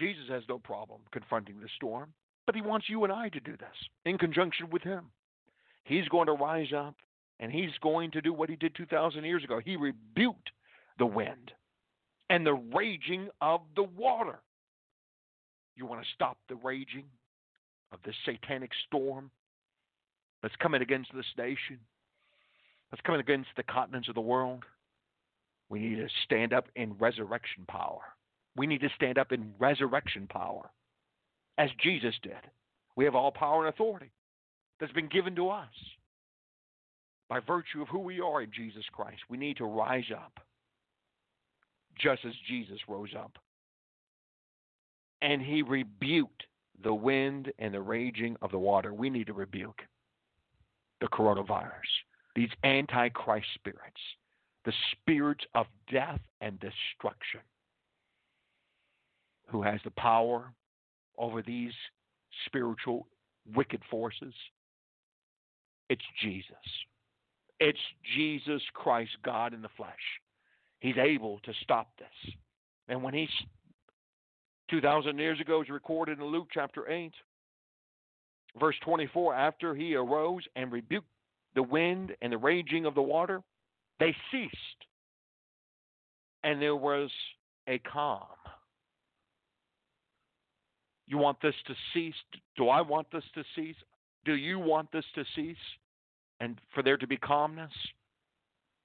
[0.00, 2.12] Jesus has no problem confronting the storm,
[2.46, 3.68] but he wants you and I to do this
[4.06, 5.06] in conjunction with him.
[5.84, 6.94] He's going to rise up
[7.38, 9.60] and he's going to do what he did 2,000 years ago.
[9.62, 10.50] He rebuked
[10.98, 11.52] the wind
[12.30, 14.40] and the raging of the water.
[15.76, 17.04] You want to stop the raging
[17.92, 19.30] of this satanic storm
[20.42, 21.78] that's coming against this nation,
[22.90, 24.64] that's coming against the continents of the world?
[25.68, 28.00] We need to stand up in resurrection power.
[28.56, 30.70] We need to stand up in resurrection power,
[31.58, 32.32] as Jesus did.
[32.96, 34.10] We have all power and authority
[34.78, 35.68] that's been given to us
[37.28, 39.20] by virtue of who we are in Jesus Christ.
[39.28, 40.40] We need to rise up
[41.98, 43.32] just as Jesus rose up.
[45.22, 46.44] And he rebuked
[46.82, 48.92] the wind and the raging of the water.
[48.92, 49.82] We need to rebuke
[51.00, 51.70] the coronavirus,
[52.34, 54.00] these antichrist spirits,
[54.64, 57.40] the spirits of death and destruction,
[59.50, 60.52] who has the power
[61.18, 61.72] over these
[62.46, 63.06] spiritual
[63.54, 64.34] wicked forces.
[65.88, 66.54] It's Jesus.
[67.58, 67.78] It's
[68.16, 69.90] Jesus Christ, God in the flesh.
[70.78, 72.34] He's able to stop this.
[72.88, 73.28] And when he's
[74.70, 77.12] 2,000 years ago, is recorded in Luke chapter 8,
[78.58, 81.08] verse 24, after he arose and rebuked
[81.54, 83.42] the wind and the raging of the water,
[83.98, 84.54] they ceased.
[86.44, 87.10] And there was
[87.68, 88.26] a calm.
[91.10, 92.14] You want this to cease?
[92.56, 93.76] Do I want this to cease?
[94.24, 95.56] Do you want this to cease?
[96.40, 97.72] and for there to be calmness,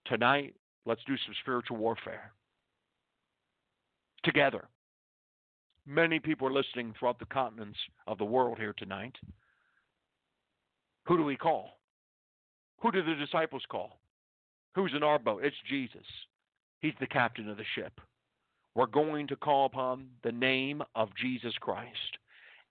[0.05, 0.53] tonight,
[0.85, 2.31] let's do some spiritual warfare.
[4.23, 4.65] Together.
[5.87, 9.15] Many people are listening throughout the continents of the world here tonight.
[11.05, 11.77] Who do we call?
[12.81, 13.99] Who do the disciples call?
[14.73, 15.43] Who's in our boat?
[15.43, 16.05] It's Jesus.
[16.81, 18.01] He's the captain of the ship.
[18.75, 22.17] We're going to call upon the name of Jesus Christ.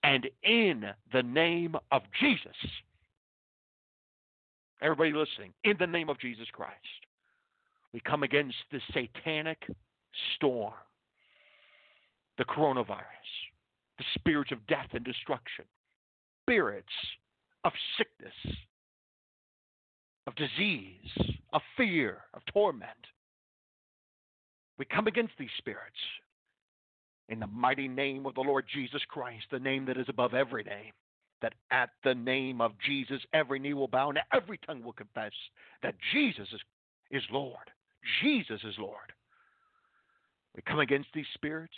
[0.03, 2.57] And in the name of Jesus,
[4.85, 6.75] Everybody listening, in the name of Jesus Christ,
[7.95, 9.63] we come against the satanic
[10.35, 10.75] storm,
[12.37, 12.99] the coronavirus,
[13.97, 15.65] the spirits of death and destruction,
[16.43, 16.93] spirits
[17.65, 18.57] of sickness,
[20.27, 22.91] of disease, of fear, of torment.
[24.79, 25.97] We come against these spirits
[27.29, 30.65] in the mighty name of the Lord Jesus Christ, the name that is above every
[30.65, 30.93] name
[31.45, 35.33] that at the name of Jesus, every knee will bow and every tongue will confess
[35.83, 36.61] that Jesus is,
[37.11, 37.71] is Lord.
[38.23, 39.13] Jesus is Lord.
[40.57, 41.75] We come against these spirits,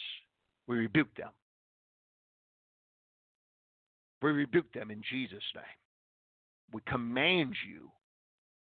[0.68, 1.30] we rebuke them.
[4.22, 5.64] We rebuke them in Jesus' name.
[6.72, 7.90] We command you,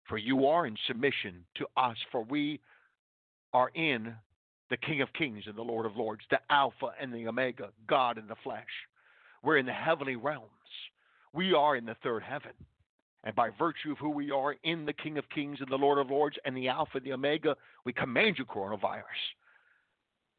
[0.07, 2.61] for you are in submission to us, for we
[3.53, 4.13] are in
[4.69, 8.17] the King of Kings and the Lord of Lords, the Alpha and the Omega, God
[8.17, 8.65] in the flesh.
[9.43, 10.49] We're in the heavenly realms.
[11.33, 12.51] We are in the third heaven.
[13.23, 15.97] And by virtue of who we are in the King of Kings and the Lord
[15.97, 19.01] of Lords and the Alpha and the Omega, we command you, coronavirus,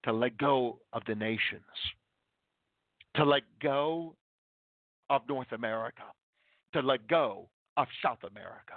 [0.04, 1.62] to let go of the nations,
[3.16, 4.14] to let go
[5.10, 6.02] of North America,
[6.72, 8.74] to let go of South America,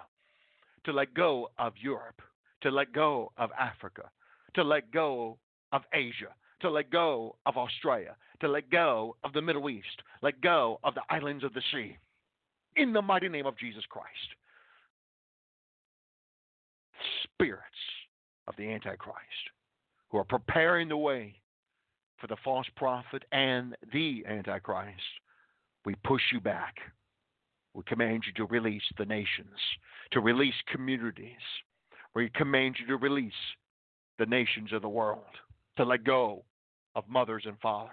[0.86, 2.22] to let go of Europe,
[2.62, 4.10] to let go of Africa,
[4.56, 5.38] to let go
[5.72, 10.42] of Asia, to let go of Australia, to let go of the Middle East, let
[10.42, 11.98] go of the islands of the sea.
[12.76, 14.08] In the mighty name of Jesus Christ.
[17.24, 17.64] Spirits
[18.48, 19.52] of the Antichrist
[20.12, 21.36] who are preparing the way
[22.20, 25.02] for the false prophet and the Antichrist,
[25.86, 26.76] we push you back.
[27.74, 29.58] We command you to release the nations,
[30.12, 31.42] to release communities.
[32.14, 33.34] We command you to release
[34.20, 35.24] the nations of the world,
[35.78, 36.44] to let go
[36.96, 37.92] of mothers and fathers,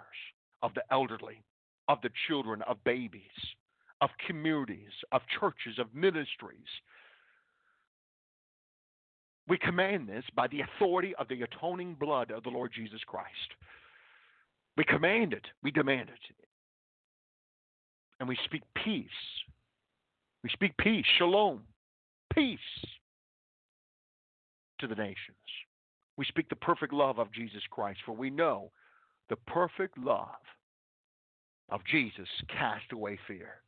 [0.62, 1.43] of the elderly,
[1.89, 3.23] of the children, of babies,
[4.01, 6.69] of communities, of churches, of ministries.
[9.49, 13.29] We command this by the authority of the atoning blood of the Lord Jesus Christ.
[14.77, 16.35] We command it, we demand it.
[18.21, 19.09] And we speak peace.
[20.43, 21.62] We speak peace, shalom,
[22.35, 22.59] peace
[24.81, 25.37] to the nations.
[26.19, 28.73] We speak the perfect love of Jesus Christ, for we know
[29.31, 30.29] the perfect love
[31.71, 33.62] of Jesus cast away fear.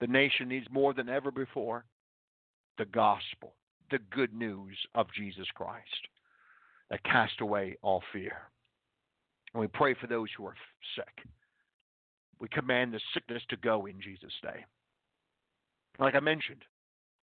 [0.00, 1.86] The nation needs more than ever before
[2.76, 3.54] the gospel,
[3.90, 6.08] the good news of Jesus Christ
[6.90, 8.36] that cast away all fear.
[9.54, 10.56] And we pray for those who are
[10.96, 11.26] sick.
[12.38, 14.64] We command the sickness to go in Jesus' name.
[15.98, 16.64] Like I mentioned,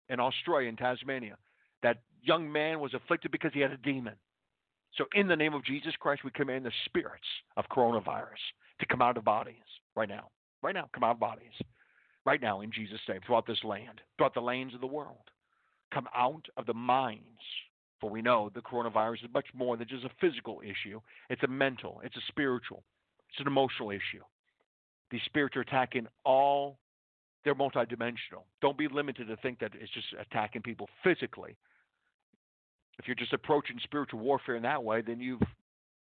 [0.09, 1.37] in Australia, in Tasmania,
[1.81, 4.13] that young man was afflicted because he had a demon.
[4.95, 8.41] So, in the name of Jesus Christ, we command the spirits of coronavirus
[8.79, 9.55] to come out of bodies
[9.95, 10.29] right now.
[10.63, 11.53] Right now, come out of bodies.
[12.25, 15.29] Right now, in Jesus' name, throughout this land, throughout the lands of the world.
[15.93, 17.23] Come out of the minds.
[18.01, 21.47] For we know the coronavirus is much more than just a physical issue, it's a
[21.47, 22.83] mental, it's a spiritual,
[23.29, 24.23] it's an emotional issue.
[25.09, 26.77] These spirits are attacking all,
[27.43, 28.43] they're multidimensional.
[28.61, 31.55] Don't be limited to think that it's just attacking people physically.
[32.99, 35.41] If you're just approaching spiritual warfare in that way, then you've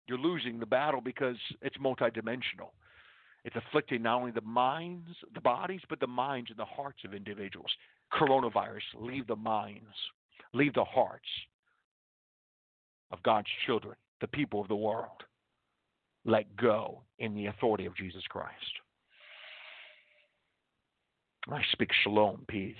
[0.06, 2.70] you're losing the battle because it's multidimensional.
[3.44, 7.14] It's afflicting not only the minds, the bodies, but the minds and the hearts of
[7.14, 7.70] individuals.
[8.12, 9.94] Coronavirus, leave the minds,
[10.52, 11.28] leave the hearts
[13.12, 15.22] of God's children, the people of the world.
[16.24, 18.52] Let go in the authority of Jesus Christ.
[21.50, 22.74] I speak shalom, peace.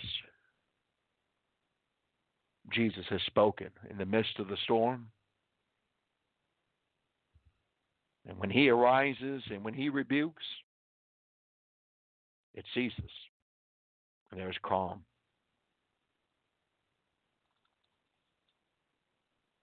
[2.69, 5.09] Jesus has spoken in the midst of the storm.
[8.29, 10.45] And when he arises and when he rebukes,
[12.55, 13.11] it ceases.
[14.31, 15.03] And there is calm.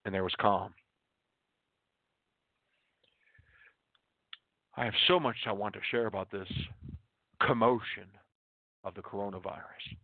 [0.04, 0.74] And there was calm.
[4.76, 6.48] I have so much I want to share about this
[7.42, 8.06] commotion
[8.84, 9.96] of the coronavirus.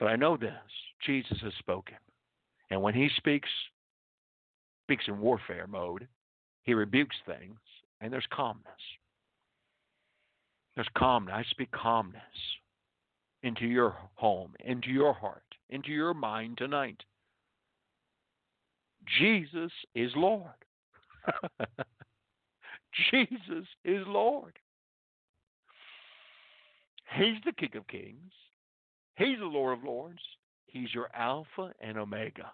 [0.00, 0.50] But I know this
[1.06, 1.96] Jesus has spoken.
[2.70, 3.48] And when he speaks,
[4.86, 6.08] speaks in warfare mode,
[6.62, 7.58] he rebukes things,
[8.00, 8.66] and there's calmness.
[10.74, 11.34] There's calmness.
[11.36, 12.22] I speak calmness
[13.42, 17.02] into your home, into your heart, into your mind tonight.
[19.18, 20.46] Jesus is Lord.
[23.10, 24.58] Jesus is Lord.
[27.16, 28.32] He's the King of Kings.
[29.16, 30.20] He's the Lord of Lords.
[30.66, 32.50] He's your Alpha and Omega.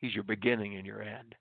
[0.00, 1.34] He's your beginning and your end.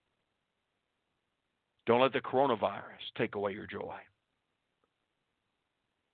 [1.86, 3.98] Don't let the coronavirus take away your joy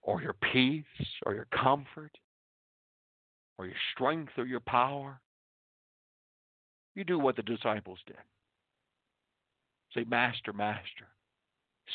[0.01, 0.83] or your peace
[1.25, 2.11] or your comfort
[3.57, 5.19] or your strength or your power.
[6.95, 8.15] You do what the disciples did.
[9.93, 11.07] Say, Master, Master,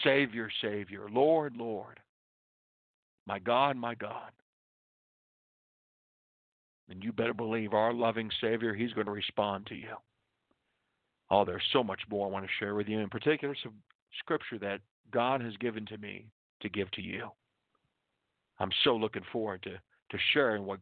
[0.03, 2.01] Savior, Savior, Lord, Lord,
[3.27, 4.31] my God, my God.
[6.89, 9.95] And you better believe our loving Savior, He's going to respond to you.
[11.31, 13.75] Oh, there's so much more I want to share with you, in particular, some
[14.19, 14.81] scripture that
[15.11, 16.27] God has given to me
[16.61, 17.31] to give to you.
[18.59, 20.81] I'm so looking forward to, to sharing what,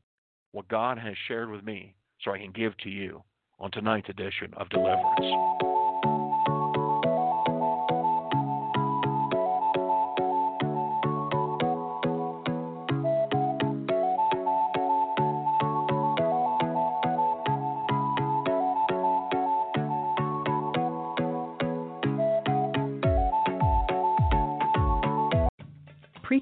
[0.50, 3.22] what God has shared with me so I can give to you
[3.58, 5.71] on tonight's edition of Deliverance.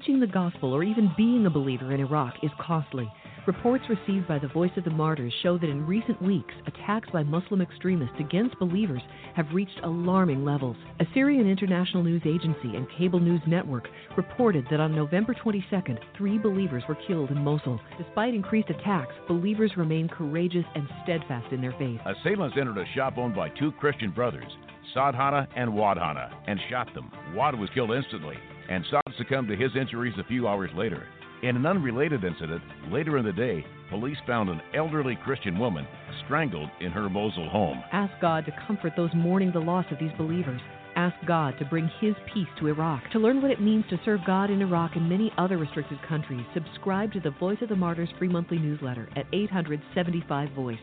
[0.01, 3.07] Preaching the gospel or even being a believer in Iraq is costly.
[3.45, 7.21] Reports received by the Voice of the Martyrs show that in recent weeks, attacks by
[7.21, 9.03] Muslim extremists against believers
[9.35, 10.75] have reached alarming levels.
[10.99, 16.81] Assyrian International News Agency and Cable News Network reported that on November 22nd, three believers
[16.89, 17.79] were killed in Mosul.
[17.99, 21.99] Despite increased attacks, believers remain courageous and steadfast in their faith.
[22.07, 24.51] Assailants entered a shop owned by two Christian brothers,
[24.95, 27.11] Saad Hanna and Waad Hanna, and shot them.
[27.35, 28.37] Wad was killed instantly
[28.71, 31.07] and Saad succumbed to his injuries a few hours later.
[31.43, 35.87] In an unrelated incident, later in the day, police found an elderly Christian woman
[36.23, 37.81] strangled in her Mosul home.
[37.91, 40.61] Ask God to comfort those mourning the loss of these believers.
[40.95, 43.01] Ask God to bring His peace to Iraq.
[43.11, 46.45] To learn what it means to serve God in Iraq and many other restricted countries,
[46.53, 50.77] subscribe to the Voice of the Martyrs free monthly newsletter at 875 Voice.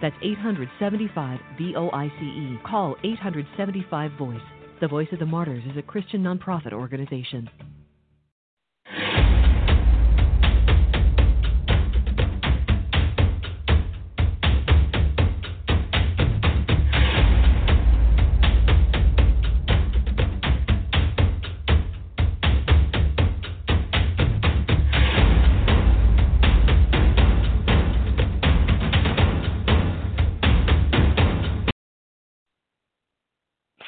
[0.00, 2.58] That's 875 V O I C E.
[2.64, 4.40] Call 875 Voice.
[4.80, 7.48] The Voice of the Martyrs is a Christian nonprofit organization.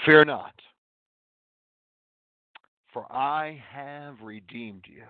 [0.07, 0.55] Fear not,
[2.93, 5.03] for I have redeemed you.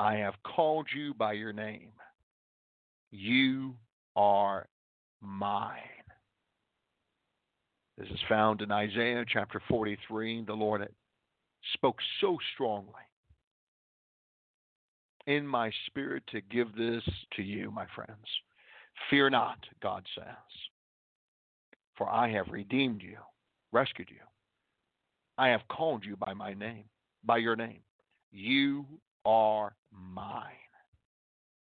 [0.00, 1.92] I have called you by your name.
[3.12, 3.76] You
[4.16, 4.66] are
[5.22, 5.78] mine.
[7.96, 10.44] This is found in Isaiah chapter 43.
[10.44, 10.86] The Lord
[11.74, 12.90] spoke so strongly
[15.28, 17.04] in my spirit to give this
[17.36, 18.26] to you, my friends.
[19.08, 20.24] Fear not, God says,
[21.96, 23.18] for I have redeemed you,
[23.76, 24.24] rescued you.
[25.36, 26.84] I have called you by my name,
[27.22, 27.80] by your name.
[28.32, 28.86] You
[29.26, 30.72] are mine.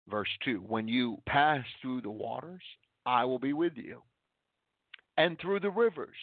[0.07, 2.62] Verse 2 When you pass through the waters,
[3.07, 4.03] I will be with you.
[5.16, 6.18] And through the rivers,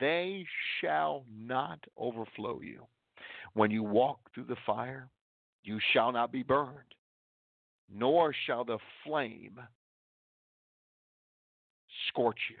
[0.00, 0.46] they
[0.80, 2.86] shall not overflow you.
[3.52, 5.10] When you walk through the fire,
[5.62, 6.94] you shall not be burned,
[7.92, 9.60] nor shall the flame
[12.08, 12.56] scorch you.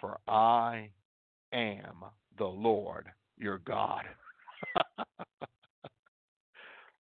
[0.00, 0.90] For I
[1.52, 2.04] am
[2.38, 3.06] the Lord
[3.38, 4.04] your God.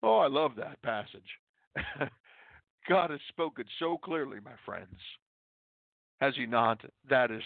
[0.02, 1.20] oh, I love that passage.
[2.88, 4.98] God has spoken so clearly, my friends.
[6.20, 6.80] Has he not?
[7.08, 7.42] That is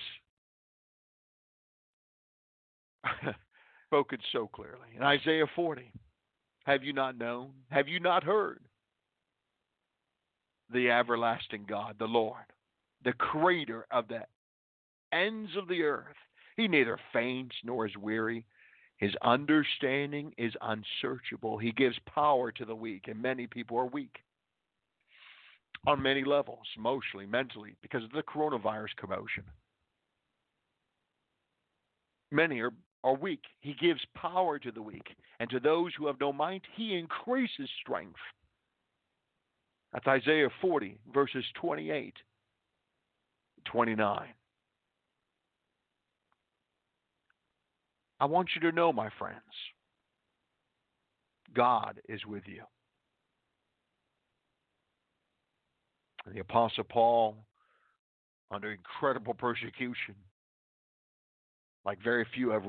[3.89, 4.89] spoken so clearly.
[4.97, 5.93] In Isaiah 40,
[6.65, 7.51] have you not known?
[7.71, 8.61] Have you not heard?
[10.73, 12.43] The everlasting God, the Lord,
[13.05, 14.21] the creator of the
[15.13, 16.17] ends of the earth.
[16.57, 18.45] He neither faints nor is weary.
[18.97, 21.59] His understanding is unsearchable.
[21.59, 24.17] He gives power to the weak, and many people are weak
[25.87, 29.45] on many levels, emotionally, mentally, because of the coronavirus commotion.
[32.33, 32.73] Many are
[33.07, 33.43] are weak.
[33.61, 37.69] He gives power to the weak, and to those who have no might, he increases
[37.81, 38.19] strength.
[39.93, 42.15] That's Isaiah 40, verses 28,
[43.65, 44.27] 29.
[48.19, 49.41] I want you to know, my friends,
[51.55, 52.63] God is with you.
[56.33, 57.37] The Apostle Paul,
[58.51, 60.15] under incredible persecution,
[61.85, 62.65] like very few have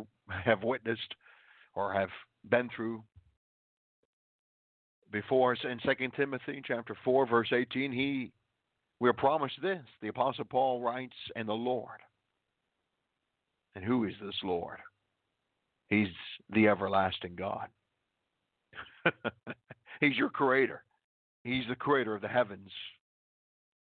[0.46, 1.16] have witnessed
[1.74, 2.10] or have
[2.50, 3.04] been through.
[5.12, 8.32] Before us in 2 Timothy chapter 4 verse 18 he
[9.00, 9.84] we are promised this.
[10.02, 12.00] The apostle Paul writes and the Lord.
[13.76, 14.80] And who is this Lord
[15.88, 16.08] he's
[16.54, 17.68] the everlasting God
[20.00, 20.84] he's your creator
[21.44, 22.72] he's the creator of the heavens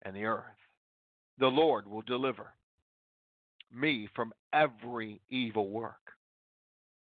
[0.02, 0.44] and the earth
[1.38, 2.52] the Lord will deliver
[3.72, 5.94] me from every evil work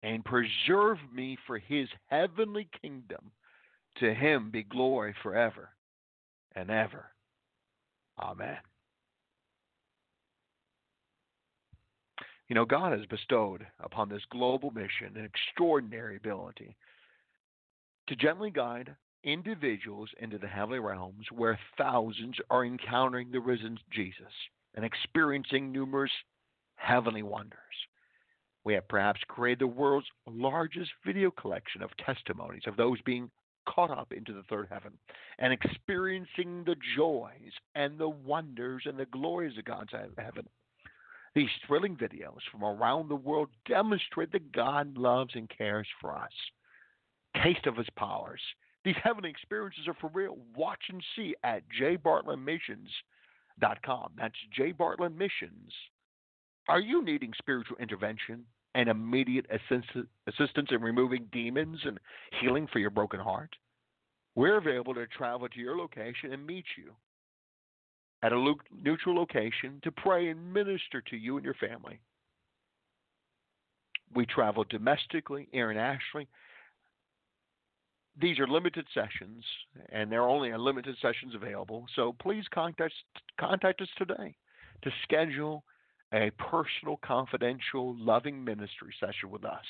[0.02, 3.30] and preserve me for his heavenly kingdom.
[3.98, 5.70] To him be glory forever
[6.56, 7.06] and ever.
[8.18, 8.56] Amen.
[12.52, 16.76] You know, God has bestowed upon this global mission an extraordinary ability
[18.08, 18.94] to gently guide
[19.24, 24.34] individuals into the heavenly realms where thousands are encountering the risen Jesus
[24.74, 26.10] and experiencing numerous
[26.74, 27.56] heavenly wonders.
[28.64, 33.30] We have perhaps created the world's largest video collection of testimonies of those being
[33.66, 34.92] caught up into the third heaven
[35.38, 40.46] and experiencing the joys and the wonders and the glories of God's heaven.
[41.34, 46.30] These thrilling videos from around the world demonstrate that God loves and cares for us.
[47.42, 48.40] Taste of his powers.
[48.84, 50.36] These heavenly experiences are for real.
[50.54, 54.12] Watch and see at jbartlettmissions.com.
[54.18, 55.72] That's jbartlettmissions.com
[56.68, 61.98] are you needing spiritual intervention and immediate assistance in removing demons and
[62.40, 63.50] healing for your broken heart?
[64.34, 66.92] We're available to travel to your location and meet you
[68.22, 72.00] at a neutral location to pray and minister to you and your family.
[74.14, 76.28] We travel domestically, internationally.
[78.20, 79.42] These are limited sessions,
[79.90, 81.86] and there are only limited sessions available.
[81.96, 82.92] So please contact,
[83.40, 84.36] contact us today
[84.82, 85.64] to schedule
[86.12, 89.64] a personal, confidential, loving ministry session with us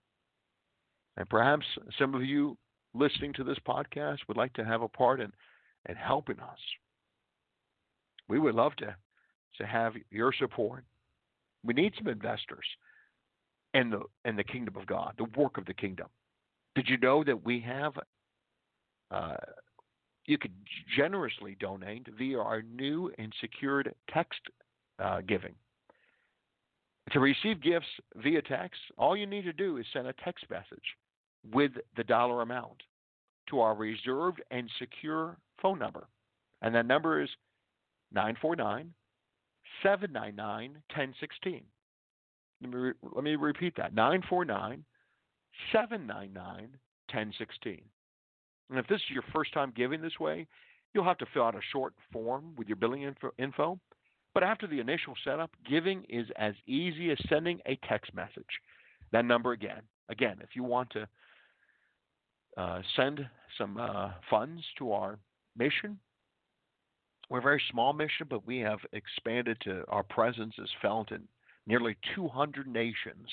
[1.17, 1.67] And perhaps
[1.99, 2.57] some of you
[2.95, 5.33] listening to this podcast would like to have a part in,
[5.89, 6.59] in helping us.
[8.29, 8.95] We would love to
[9.59, 10.85] to have your support.
[11.63, 12.65] We need some investors
[13.75, 16.07] in the in the kingdom of God, the work of the kingdom.
[16.75, 17.93] Did you know that we have?
[19.11, 19.37] Uh,
[20.27, 20.53] you could
[20.97, 24.41] generously donate via our new and secured text
[24.99, 25.55] uh, giving.
[27.11, 30.97] To receive gifts via text, all you need to do is send a text message
[31.53, 32.83] with the dollar amount
[33.51, 36.07] to our reserved and secure phone number.
[36.63, 37.29] And that number is
[38.13, 38.95] 949
[39.83, 41.63] 799 1016.
[42.63, 44.85] Let me, let me repeat that 949
[45.73, 46.77] 799
[47.13, 47.83] 1016.
[48.71, 50.47] And if this is your first time giving this way,
[50.95, 53.79] you'll have to fill out a short form with your billing info, info.
[54.35, 58.45] But after the initial setup, giving is as easy as sending a text message.
[59.13, 59.83] That number again.
[60.09, 61.09] Again, if you want to
[62.57, 63.27] uh, send
[63.59, 65.19] some uh, funds to our
[65.57, 65.99] mission,
[67.29, 71.23] we're a very small mission, but we have expanded to our presence is felt in
[71.67, 73.29] nearly 200 nations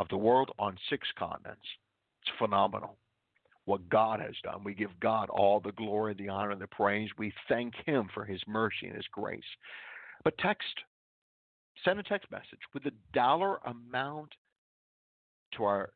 [0.00, 1.60] of the world on six continents.
[2.22, 2.96] It's phenomenal
[3.66, 4.64] what God has done.
[4.64, 7.10] We give God all the glory, the honor, and the praise.
[7.18, 9.44] We thank Him for His mercy and His grace.
[10.24, 10.64] But text,
[11.84, 14.32] send a text message with the dollar amount
[15.56, 15.90] to our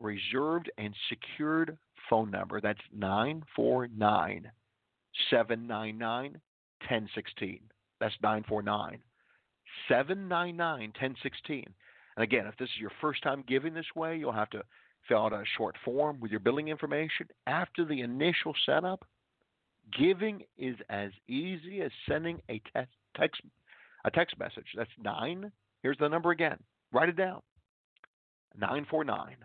[0.00, 1.76] reserved and secured
[2.08, 2.60] phone number.
[2.60, 4.50] That's 949
[5.30, 7.60] 799 1016.
[8.00, 8.98] That's 949
[9.88, 11.74] 799 1016.
[12.18, 14.64] And again, if this is your first time giving this way, you'll have to
[15.06, 17.28] fill out a short form with your billing information.
[17.46, 19.04] After the initial setup,
[19.96, 23.40] giving is as easy as sending a text, text
[24.04, 24.66] a text message.
[24.76, 25.52] That's nine.
[25.84, 26.58] Here's the number again.
[26.92, 27.40] Write it down.
[28.56, 29.36] 949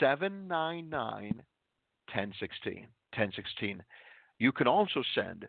[0.00, 2.74] 799 1016.
[3.12, 3.80] 1016.
[4.40, 5.46] You can also send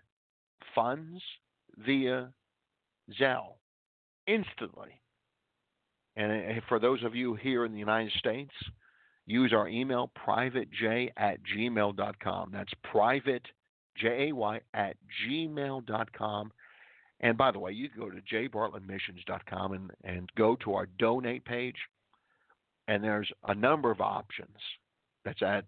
[0.75, 1.19] funds
[1.83, 2.31] via
[3.19, 3.55] Zelle
[4.27, 5.01] instantly.
[6.15, 8.51] And uh, for those of you here in the United States,
[9.25, 12.49] use our email privatej at gmail.com.
[12.51, 13.43] That's private,
[14.73, 14.97] at
[15.27, 16.51] gmail.com.
[17.21, 21.45] And by the way, you can go to jbartlettmissions.com and, and go to our donate
[21.45, 21.77] page.
[22.87, 24.57] And there's a number of options
[25.23, 25.65] that's at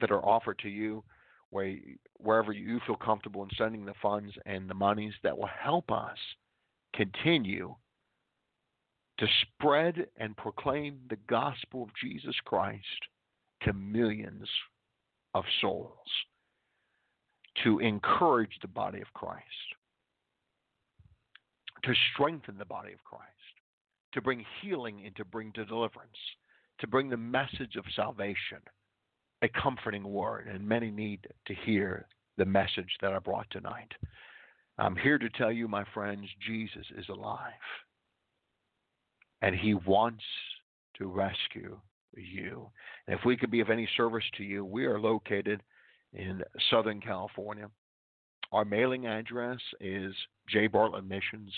[0.00, 1.02] that are offered to you
[1.50, 1.76] where
[2.18, 6.16] wherever you feel comfortable in sending the funds and the monies that will help us
[6.94, 7.74] continue
[9.22, 12.82] to spread and proclaim the gospel of Jesus Christ
[13.62, 14.48] to millions
[15.32, 16.08] of souls,
[17.62, 19.44] to encourage the body of Christ,
[21.84, 23.22] to strengthen the body of Christ,
[24.14, 26.18] to bring healing and to bring deliverance,
[26.80, 28.58] to bring the message of salvation
[29.42, 32.08] a comforting word, and many need to hear
[32.38, 33.92] the message that I brought tonight.
[34.78, 37.52] I'm here to tell you, my friends, Jesus is alive,
[39.42, 40.24] and He wants
[40.98, 41.78] to rescue
[42.16, 42.70] you.
[43.06, 45.62] And if we could be of any service to you, we are located
[46.12, 47.68] in Southern California.
[48.52, 50.14] Our mailing address is
[50.48, 50.66] J.
[50.66, 51.52] Bartlett Missions,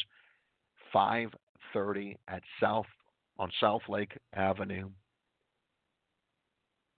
[0.93, 2.87] 530 at South
[3.37, 4.91] on South Lake Avenue,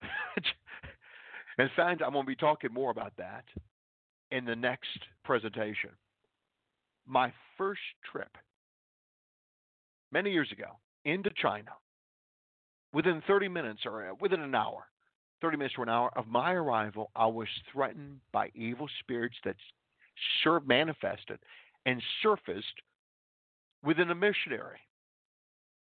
[1.58, 3.44] in fact, I'm going to be talking more about that
[4.30, 5.90] in the next presentation.
[7.06, 8.34] My first trip,
[10.10, 11.70] many years ago, into China,
[12.92, 14.86] within 30 minutes or uh, within an hour,
[15.40, 19.56] 30 minutes to an hour of my arrival, I was threatened by evil spirits that
[20.42, 21.38] sur- manifested
[21.86, 22.66] and surfaced
[23.84, 24.80] within a missionary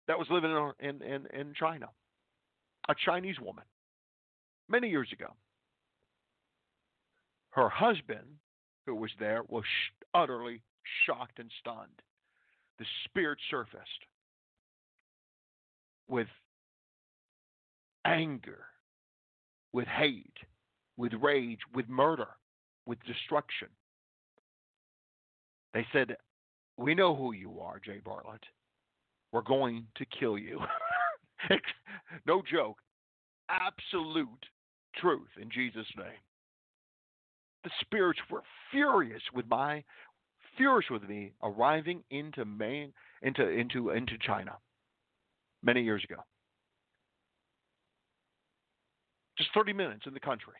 [0.07, 1.87] that was living in, in, in China,
[2.87, 3.65] a Chinese woman,
[4.69, 5.33] many years ago.
[7.51, 8.25] Her husband,
[8.85, 10.61] who was there, was sh- utterly
[11.05, 12.01] shocked and stunned.
[12.77, 14.05] The spirit surfaced
[16.09, 16.27] with
[18.05, 18.65] anger,
[19.71, 20.37] with hate,
[20.97, 22.27] with rage, with murder,
[22.85, 23.69] with destruction.
[25.73, 26.17] They said,
[26.77, 28.43] We know who you are, Jay Bartlett.
[29.31, 30.59] We're going to kill you.
[32.25, 32.77] no joke.
[33.49, 34.45] Absolute
[34.95, 36.07] truth in Jesus' name.
[37.63, 39.83] The spirits were furious with my
[40.57, 42.91] furious with me arriving into Maine
[43.21, 44.53] into into into China
[45.63, 46.21] many years ago.
[49.37, 50.55] Just 30 minutes in the country.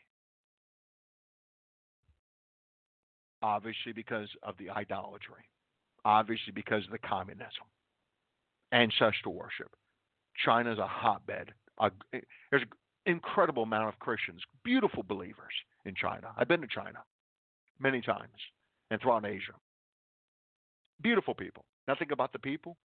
[3.42, 5.44] Obviously, because of the idolatry.
[6.06, 7.68] Obviously, because of the communism,
[8.72, 9.70] ancestral worship.
[10.46, 11.52] China is a hotbed.
[11.82, 12.20] Eh,
[12.50, 12.70] there's an
[13.06, 15.54] incredible amount of Christians, beautiful believers
[15.86, 16.28] in China.
[16.38, 17.00] I've been to China
[17.80, 18.30] many times
[18.92, 19.54] and throughout Asia.
[21.02, 21.66] Beautiful people.
[21.88, 22.78] Nothing about the people,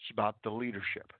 [0.00, 1.12] it's about the leadership.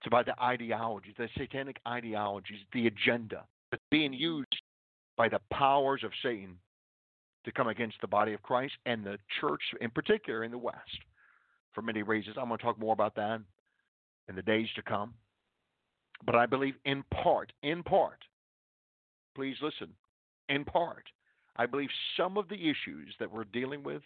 [0.00, 4.62] It's about the ideologies, the satanic ideologies, the agenda that's being used
[5.16, 6.56] by the powers of Satan
[7.44, 10.98] to come against the body of Christ and the church, in particular in the West,
[11.74, 12.36] for many reasons.
[12.38, 13.40] I'm going to talk more about that
[14.28, 15.14] in the days to come.
[16.24, 18.18] But I believe, in part, in part,
[19.34, 19.88] please listen,
[20.48, 21.04] in part,
[21.56, 24.02] I believe some of the issues that we're dealing with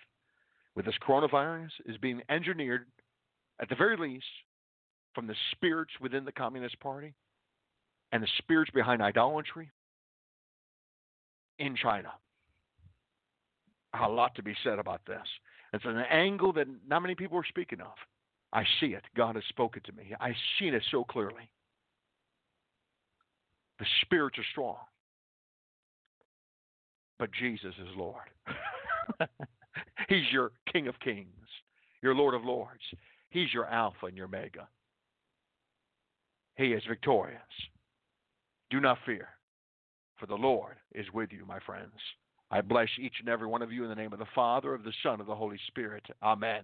[0.75, 2.87] with this coronavirus is being engineered,
[3.61, 4.25] at the very least,
[5.15, 7.15] from the spirits within the Communist Party
[8.13, 9.71] and the spirits behind idolatry
[11.59, 12.13] in China.
[14.01, 15.23] A lot to be said about this.
[15.73, 17.95] It's an angle that not many people are speaking of.
[18.53, 19.03] I see it.
[19.17, 20.15] God has spoken to me.
[20.21, 21.49] I've seen it so clearly.
[23.79, 24.77] The spirits are strong.
[27.19, 28.31] But Jesus is Lord.
[30.09, 31.29] He's your King of Kings,
[32.03, 32.83] your Lord of Lords.
[33.35, 34.68] He's your Alpha and your Omega.
[36.57, 37.41] He is victorious.
[38.70, 39.26] Do not fear,
[40.20, 41.91] for the Lord is with you, my friends.
[42.53, 44.85] I bless each and every one of you in the name of the Father, of
[44.85, 46.05] the Son, of the Holy Spirit.
[46.22, 46.62] Amen.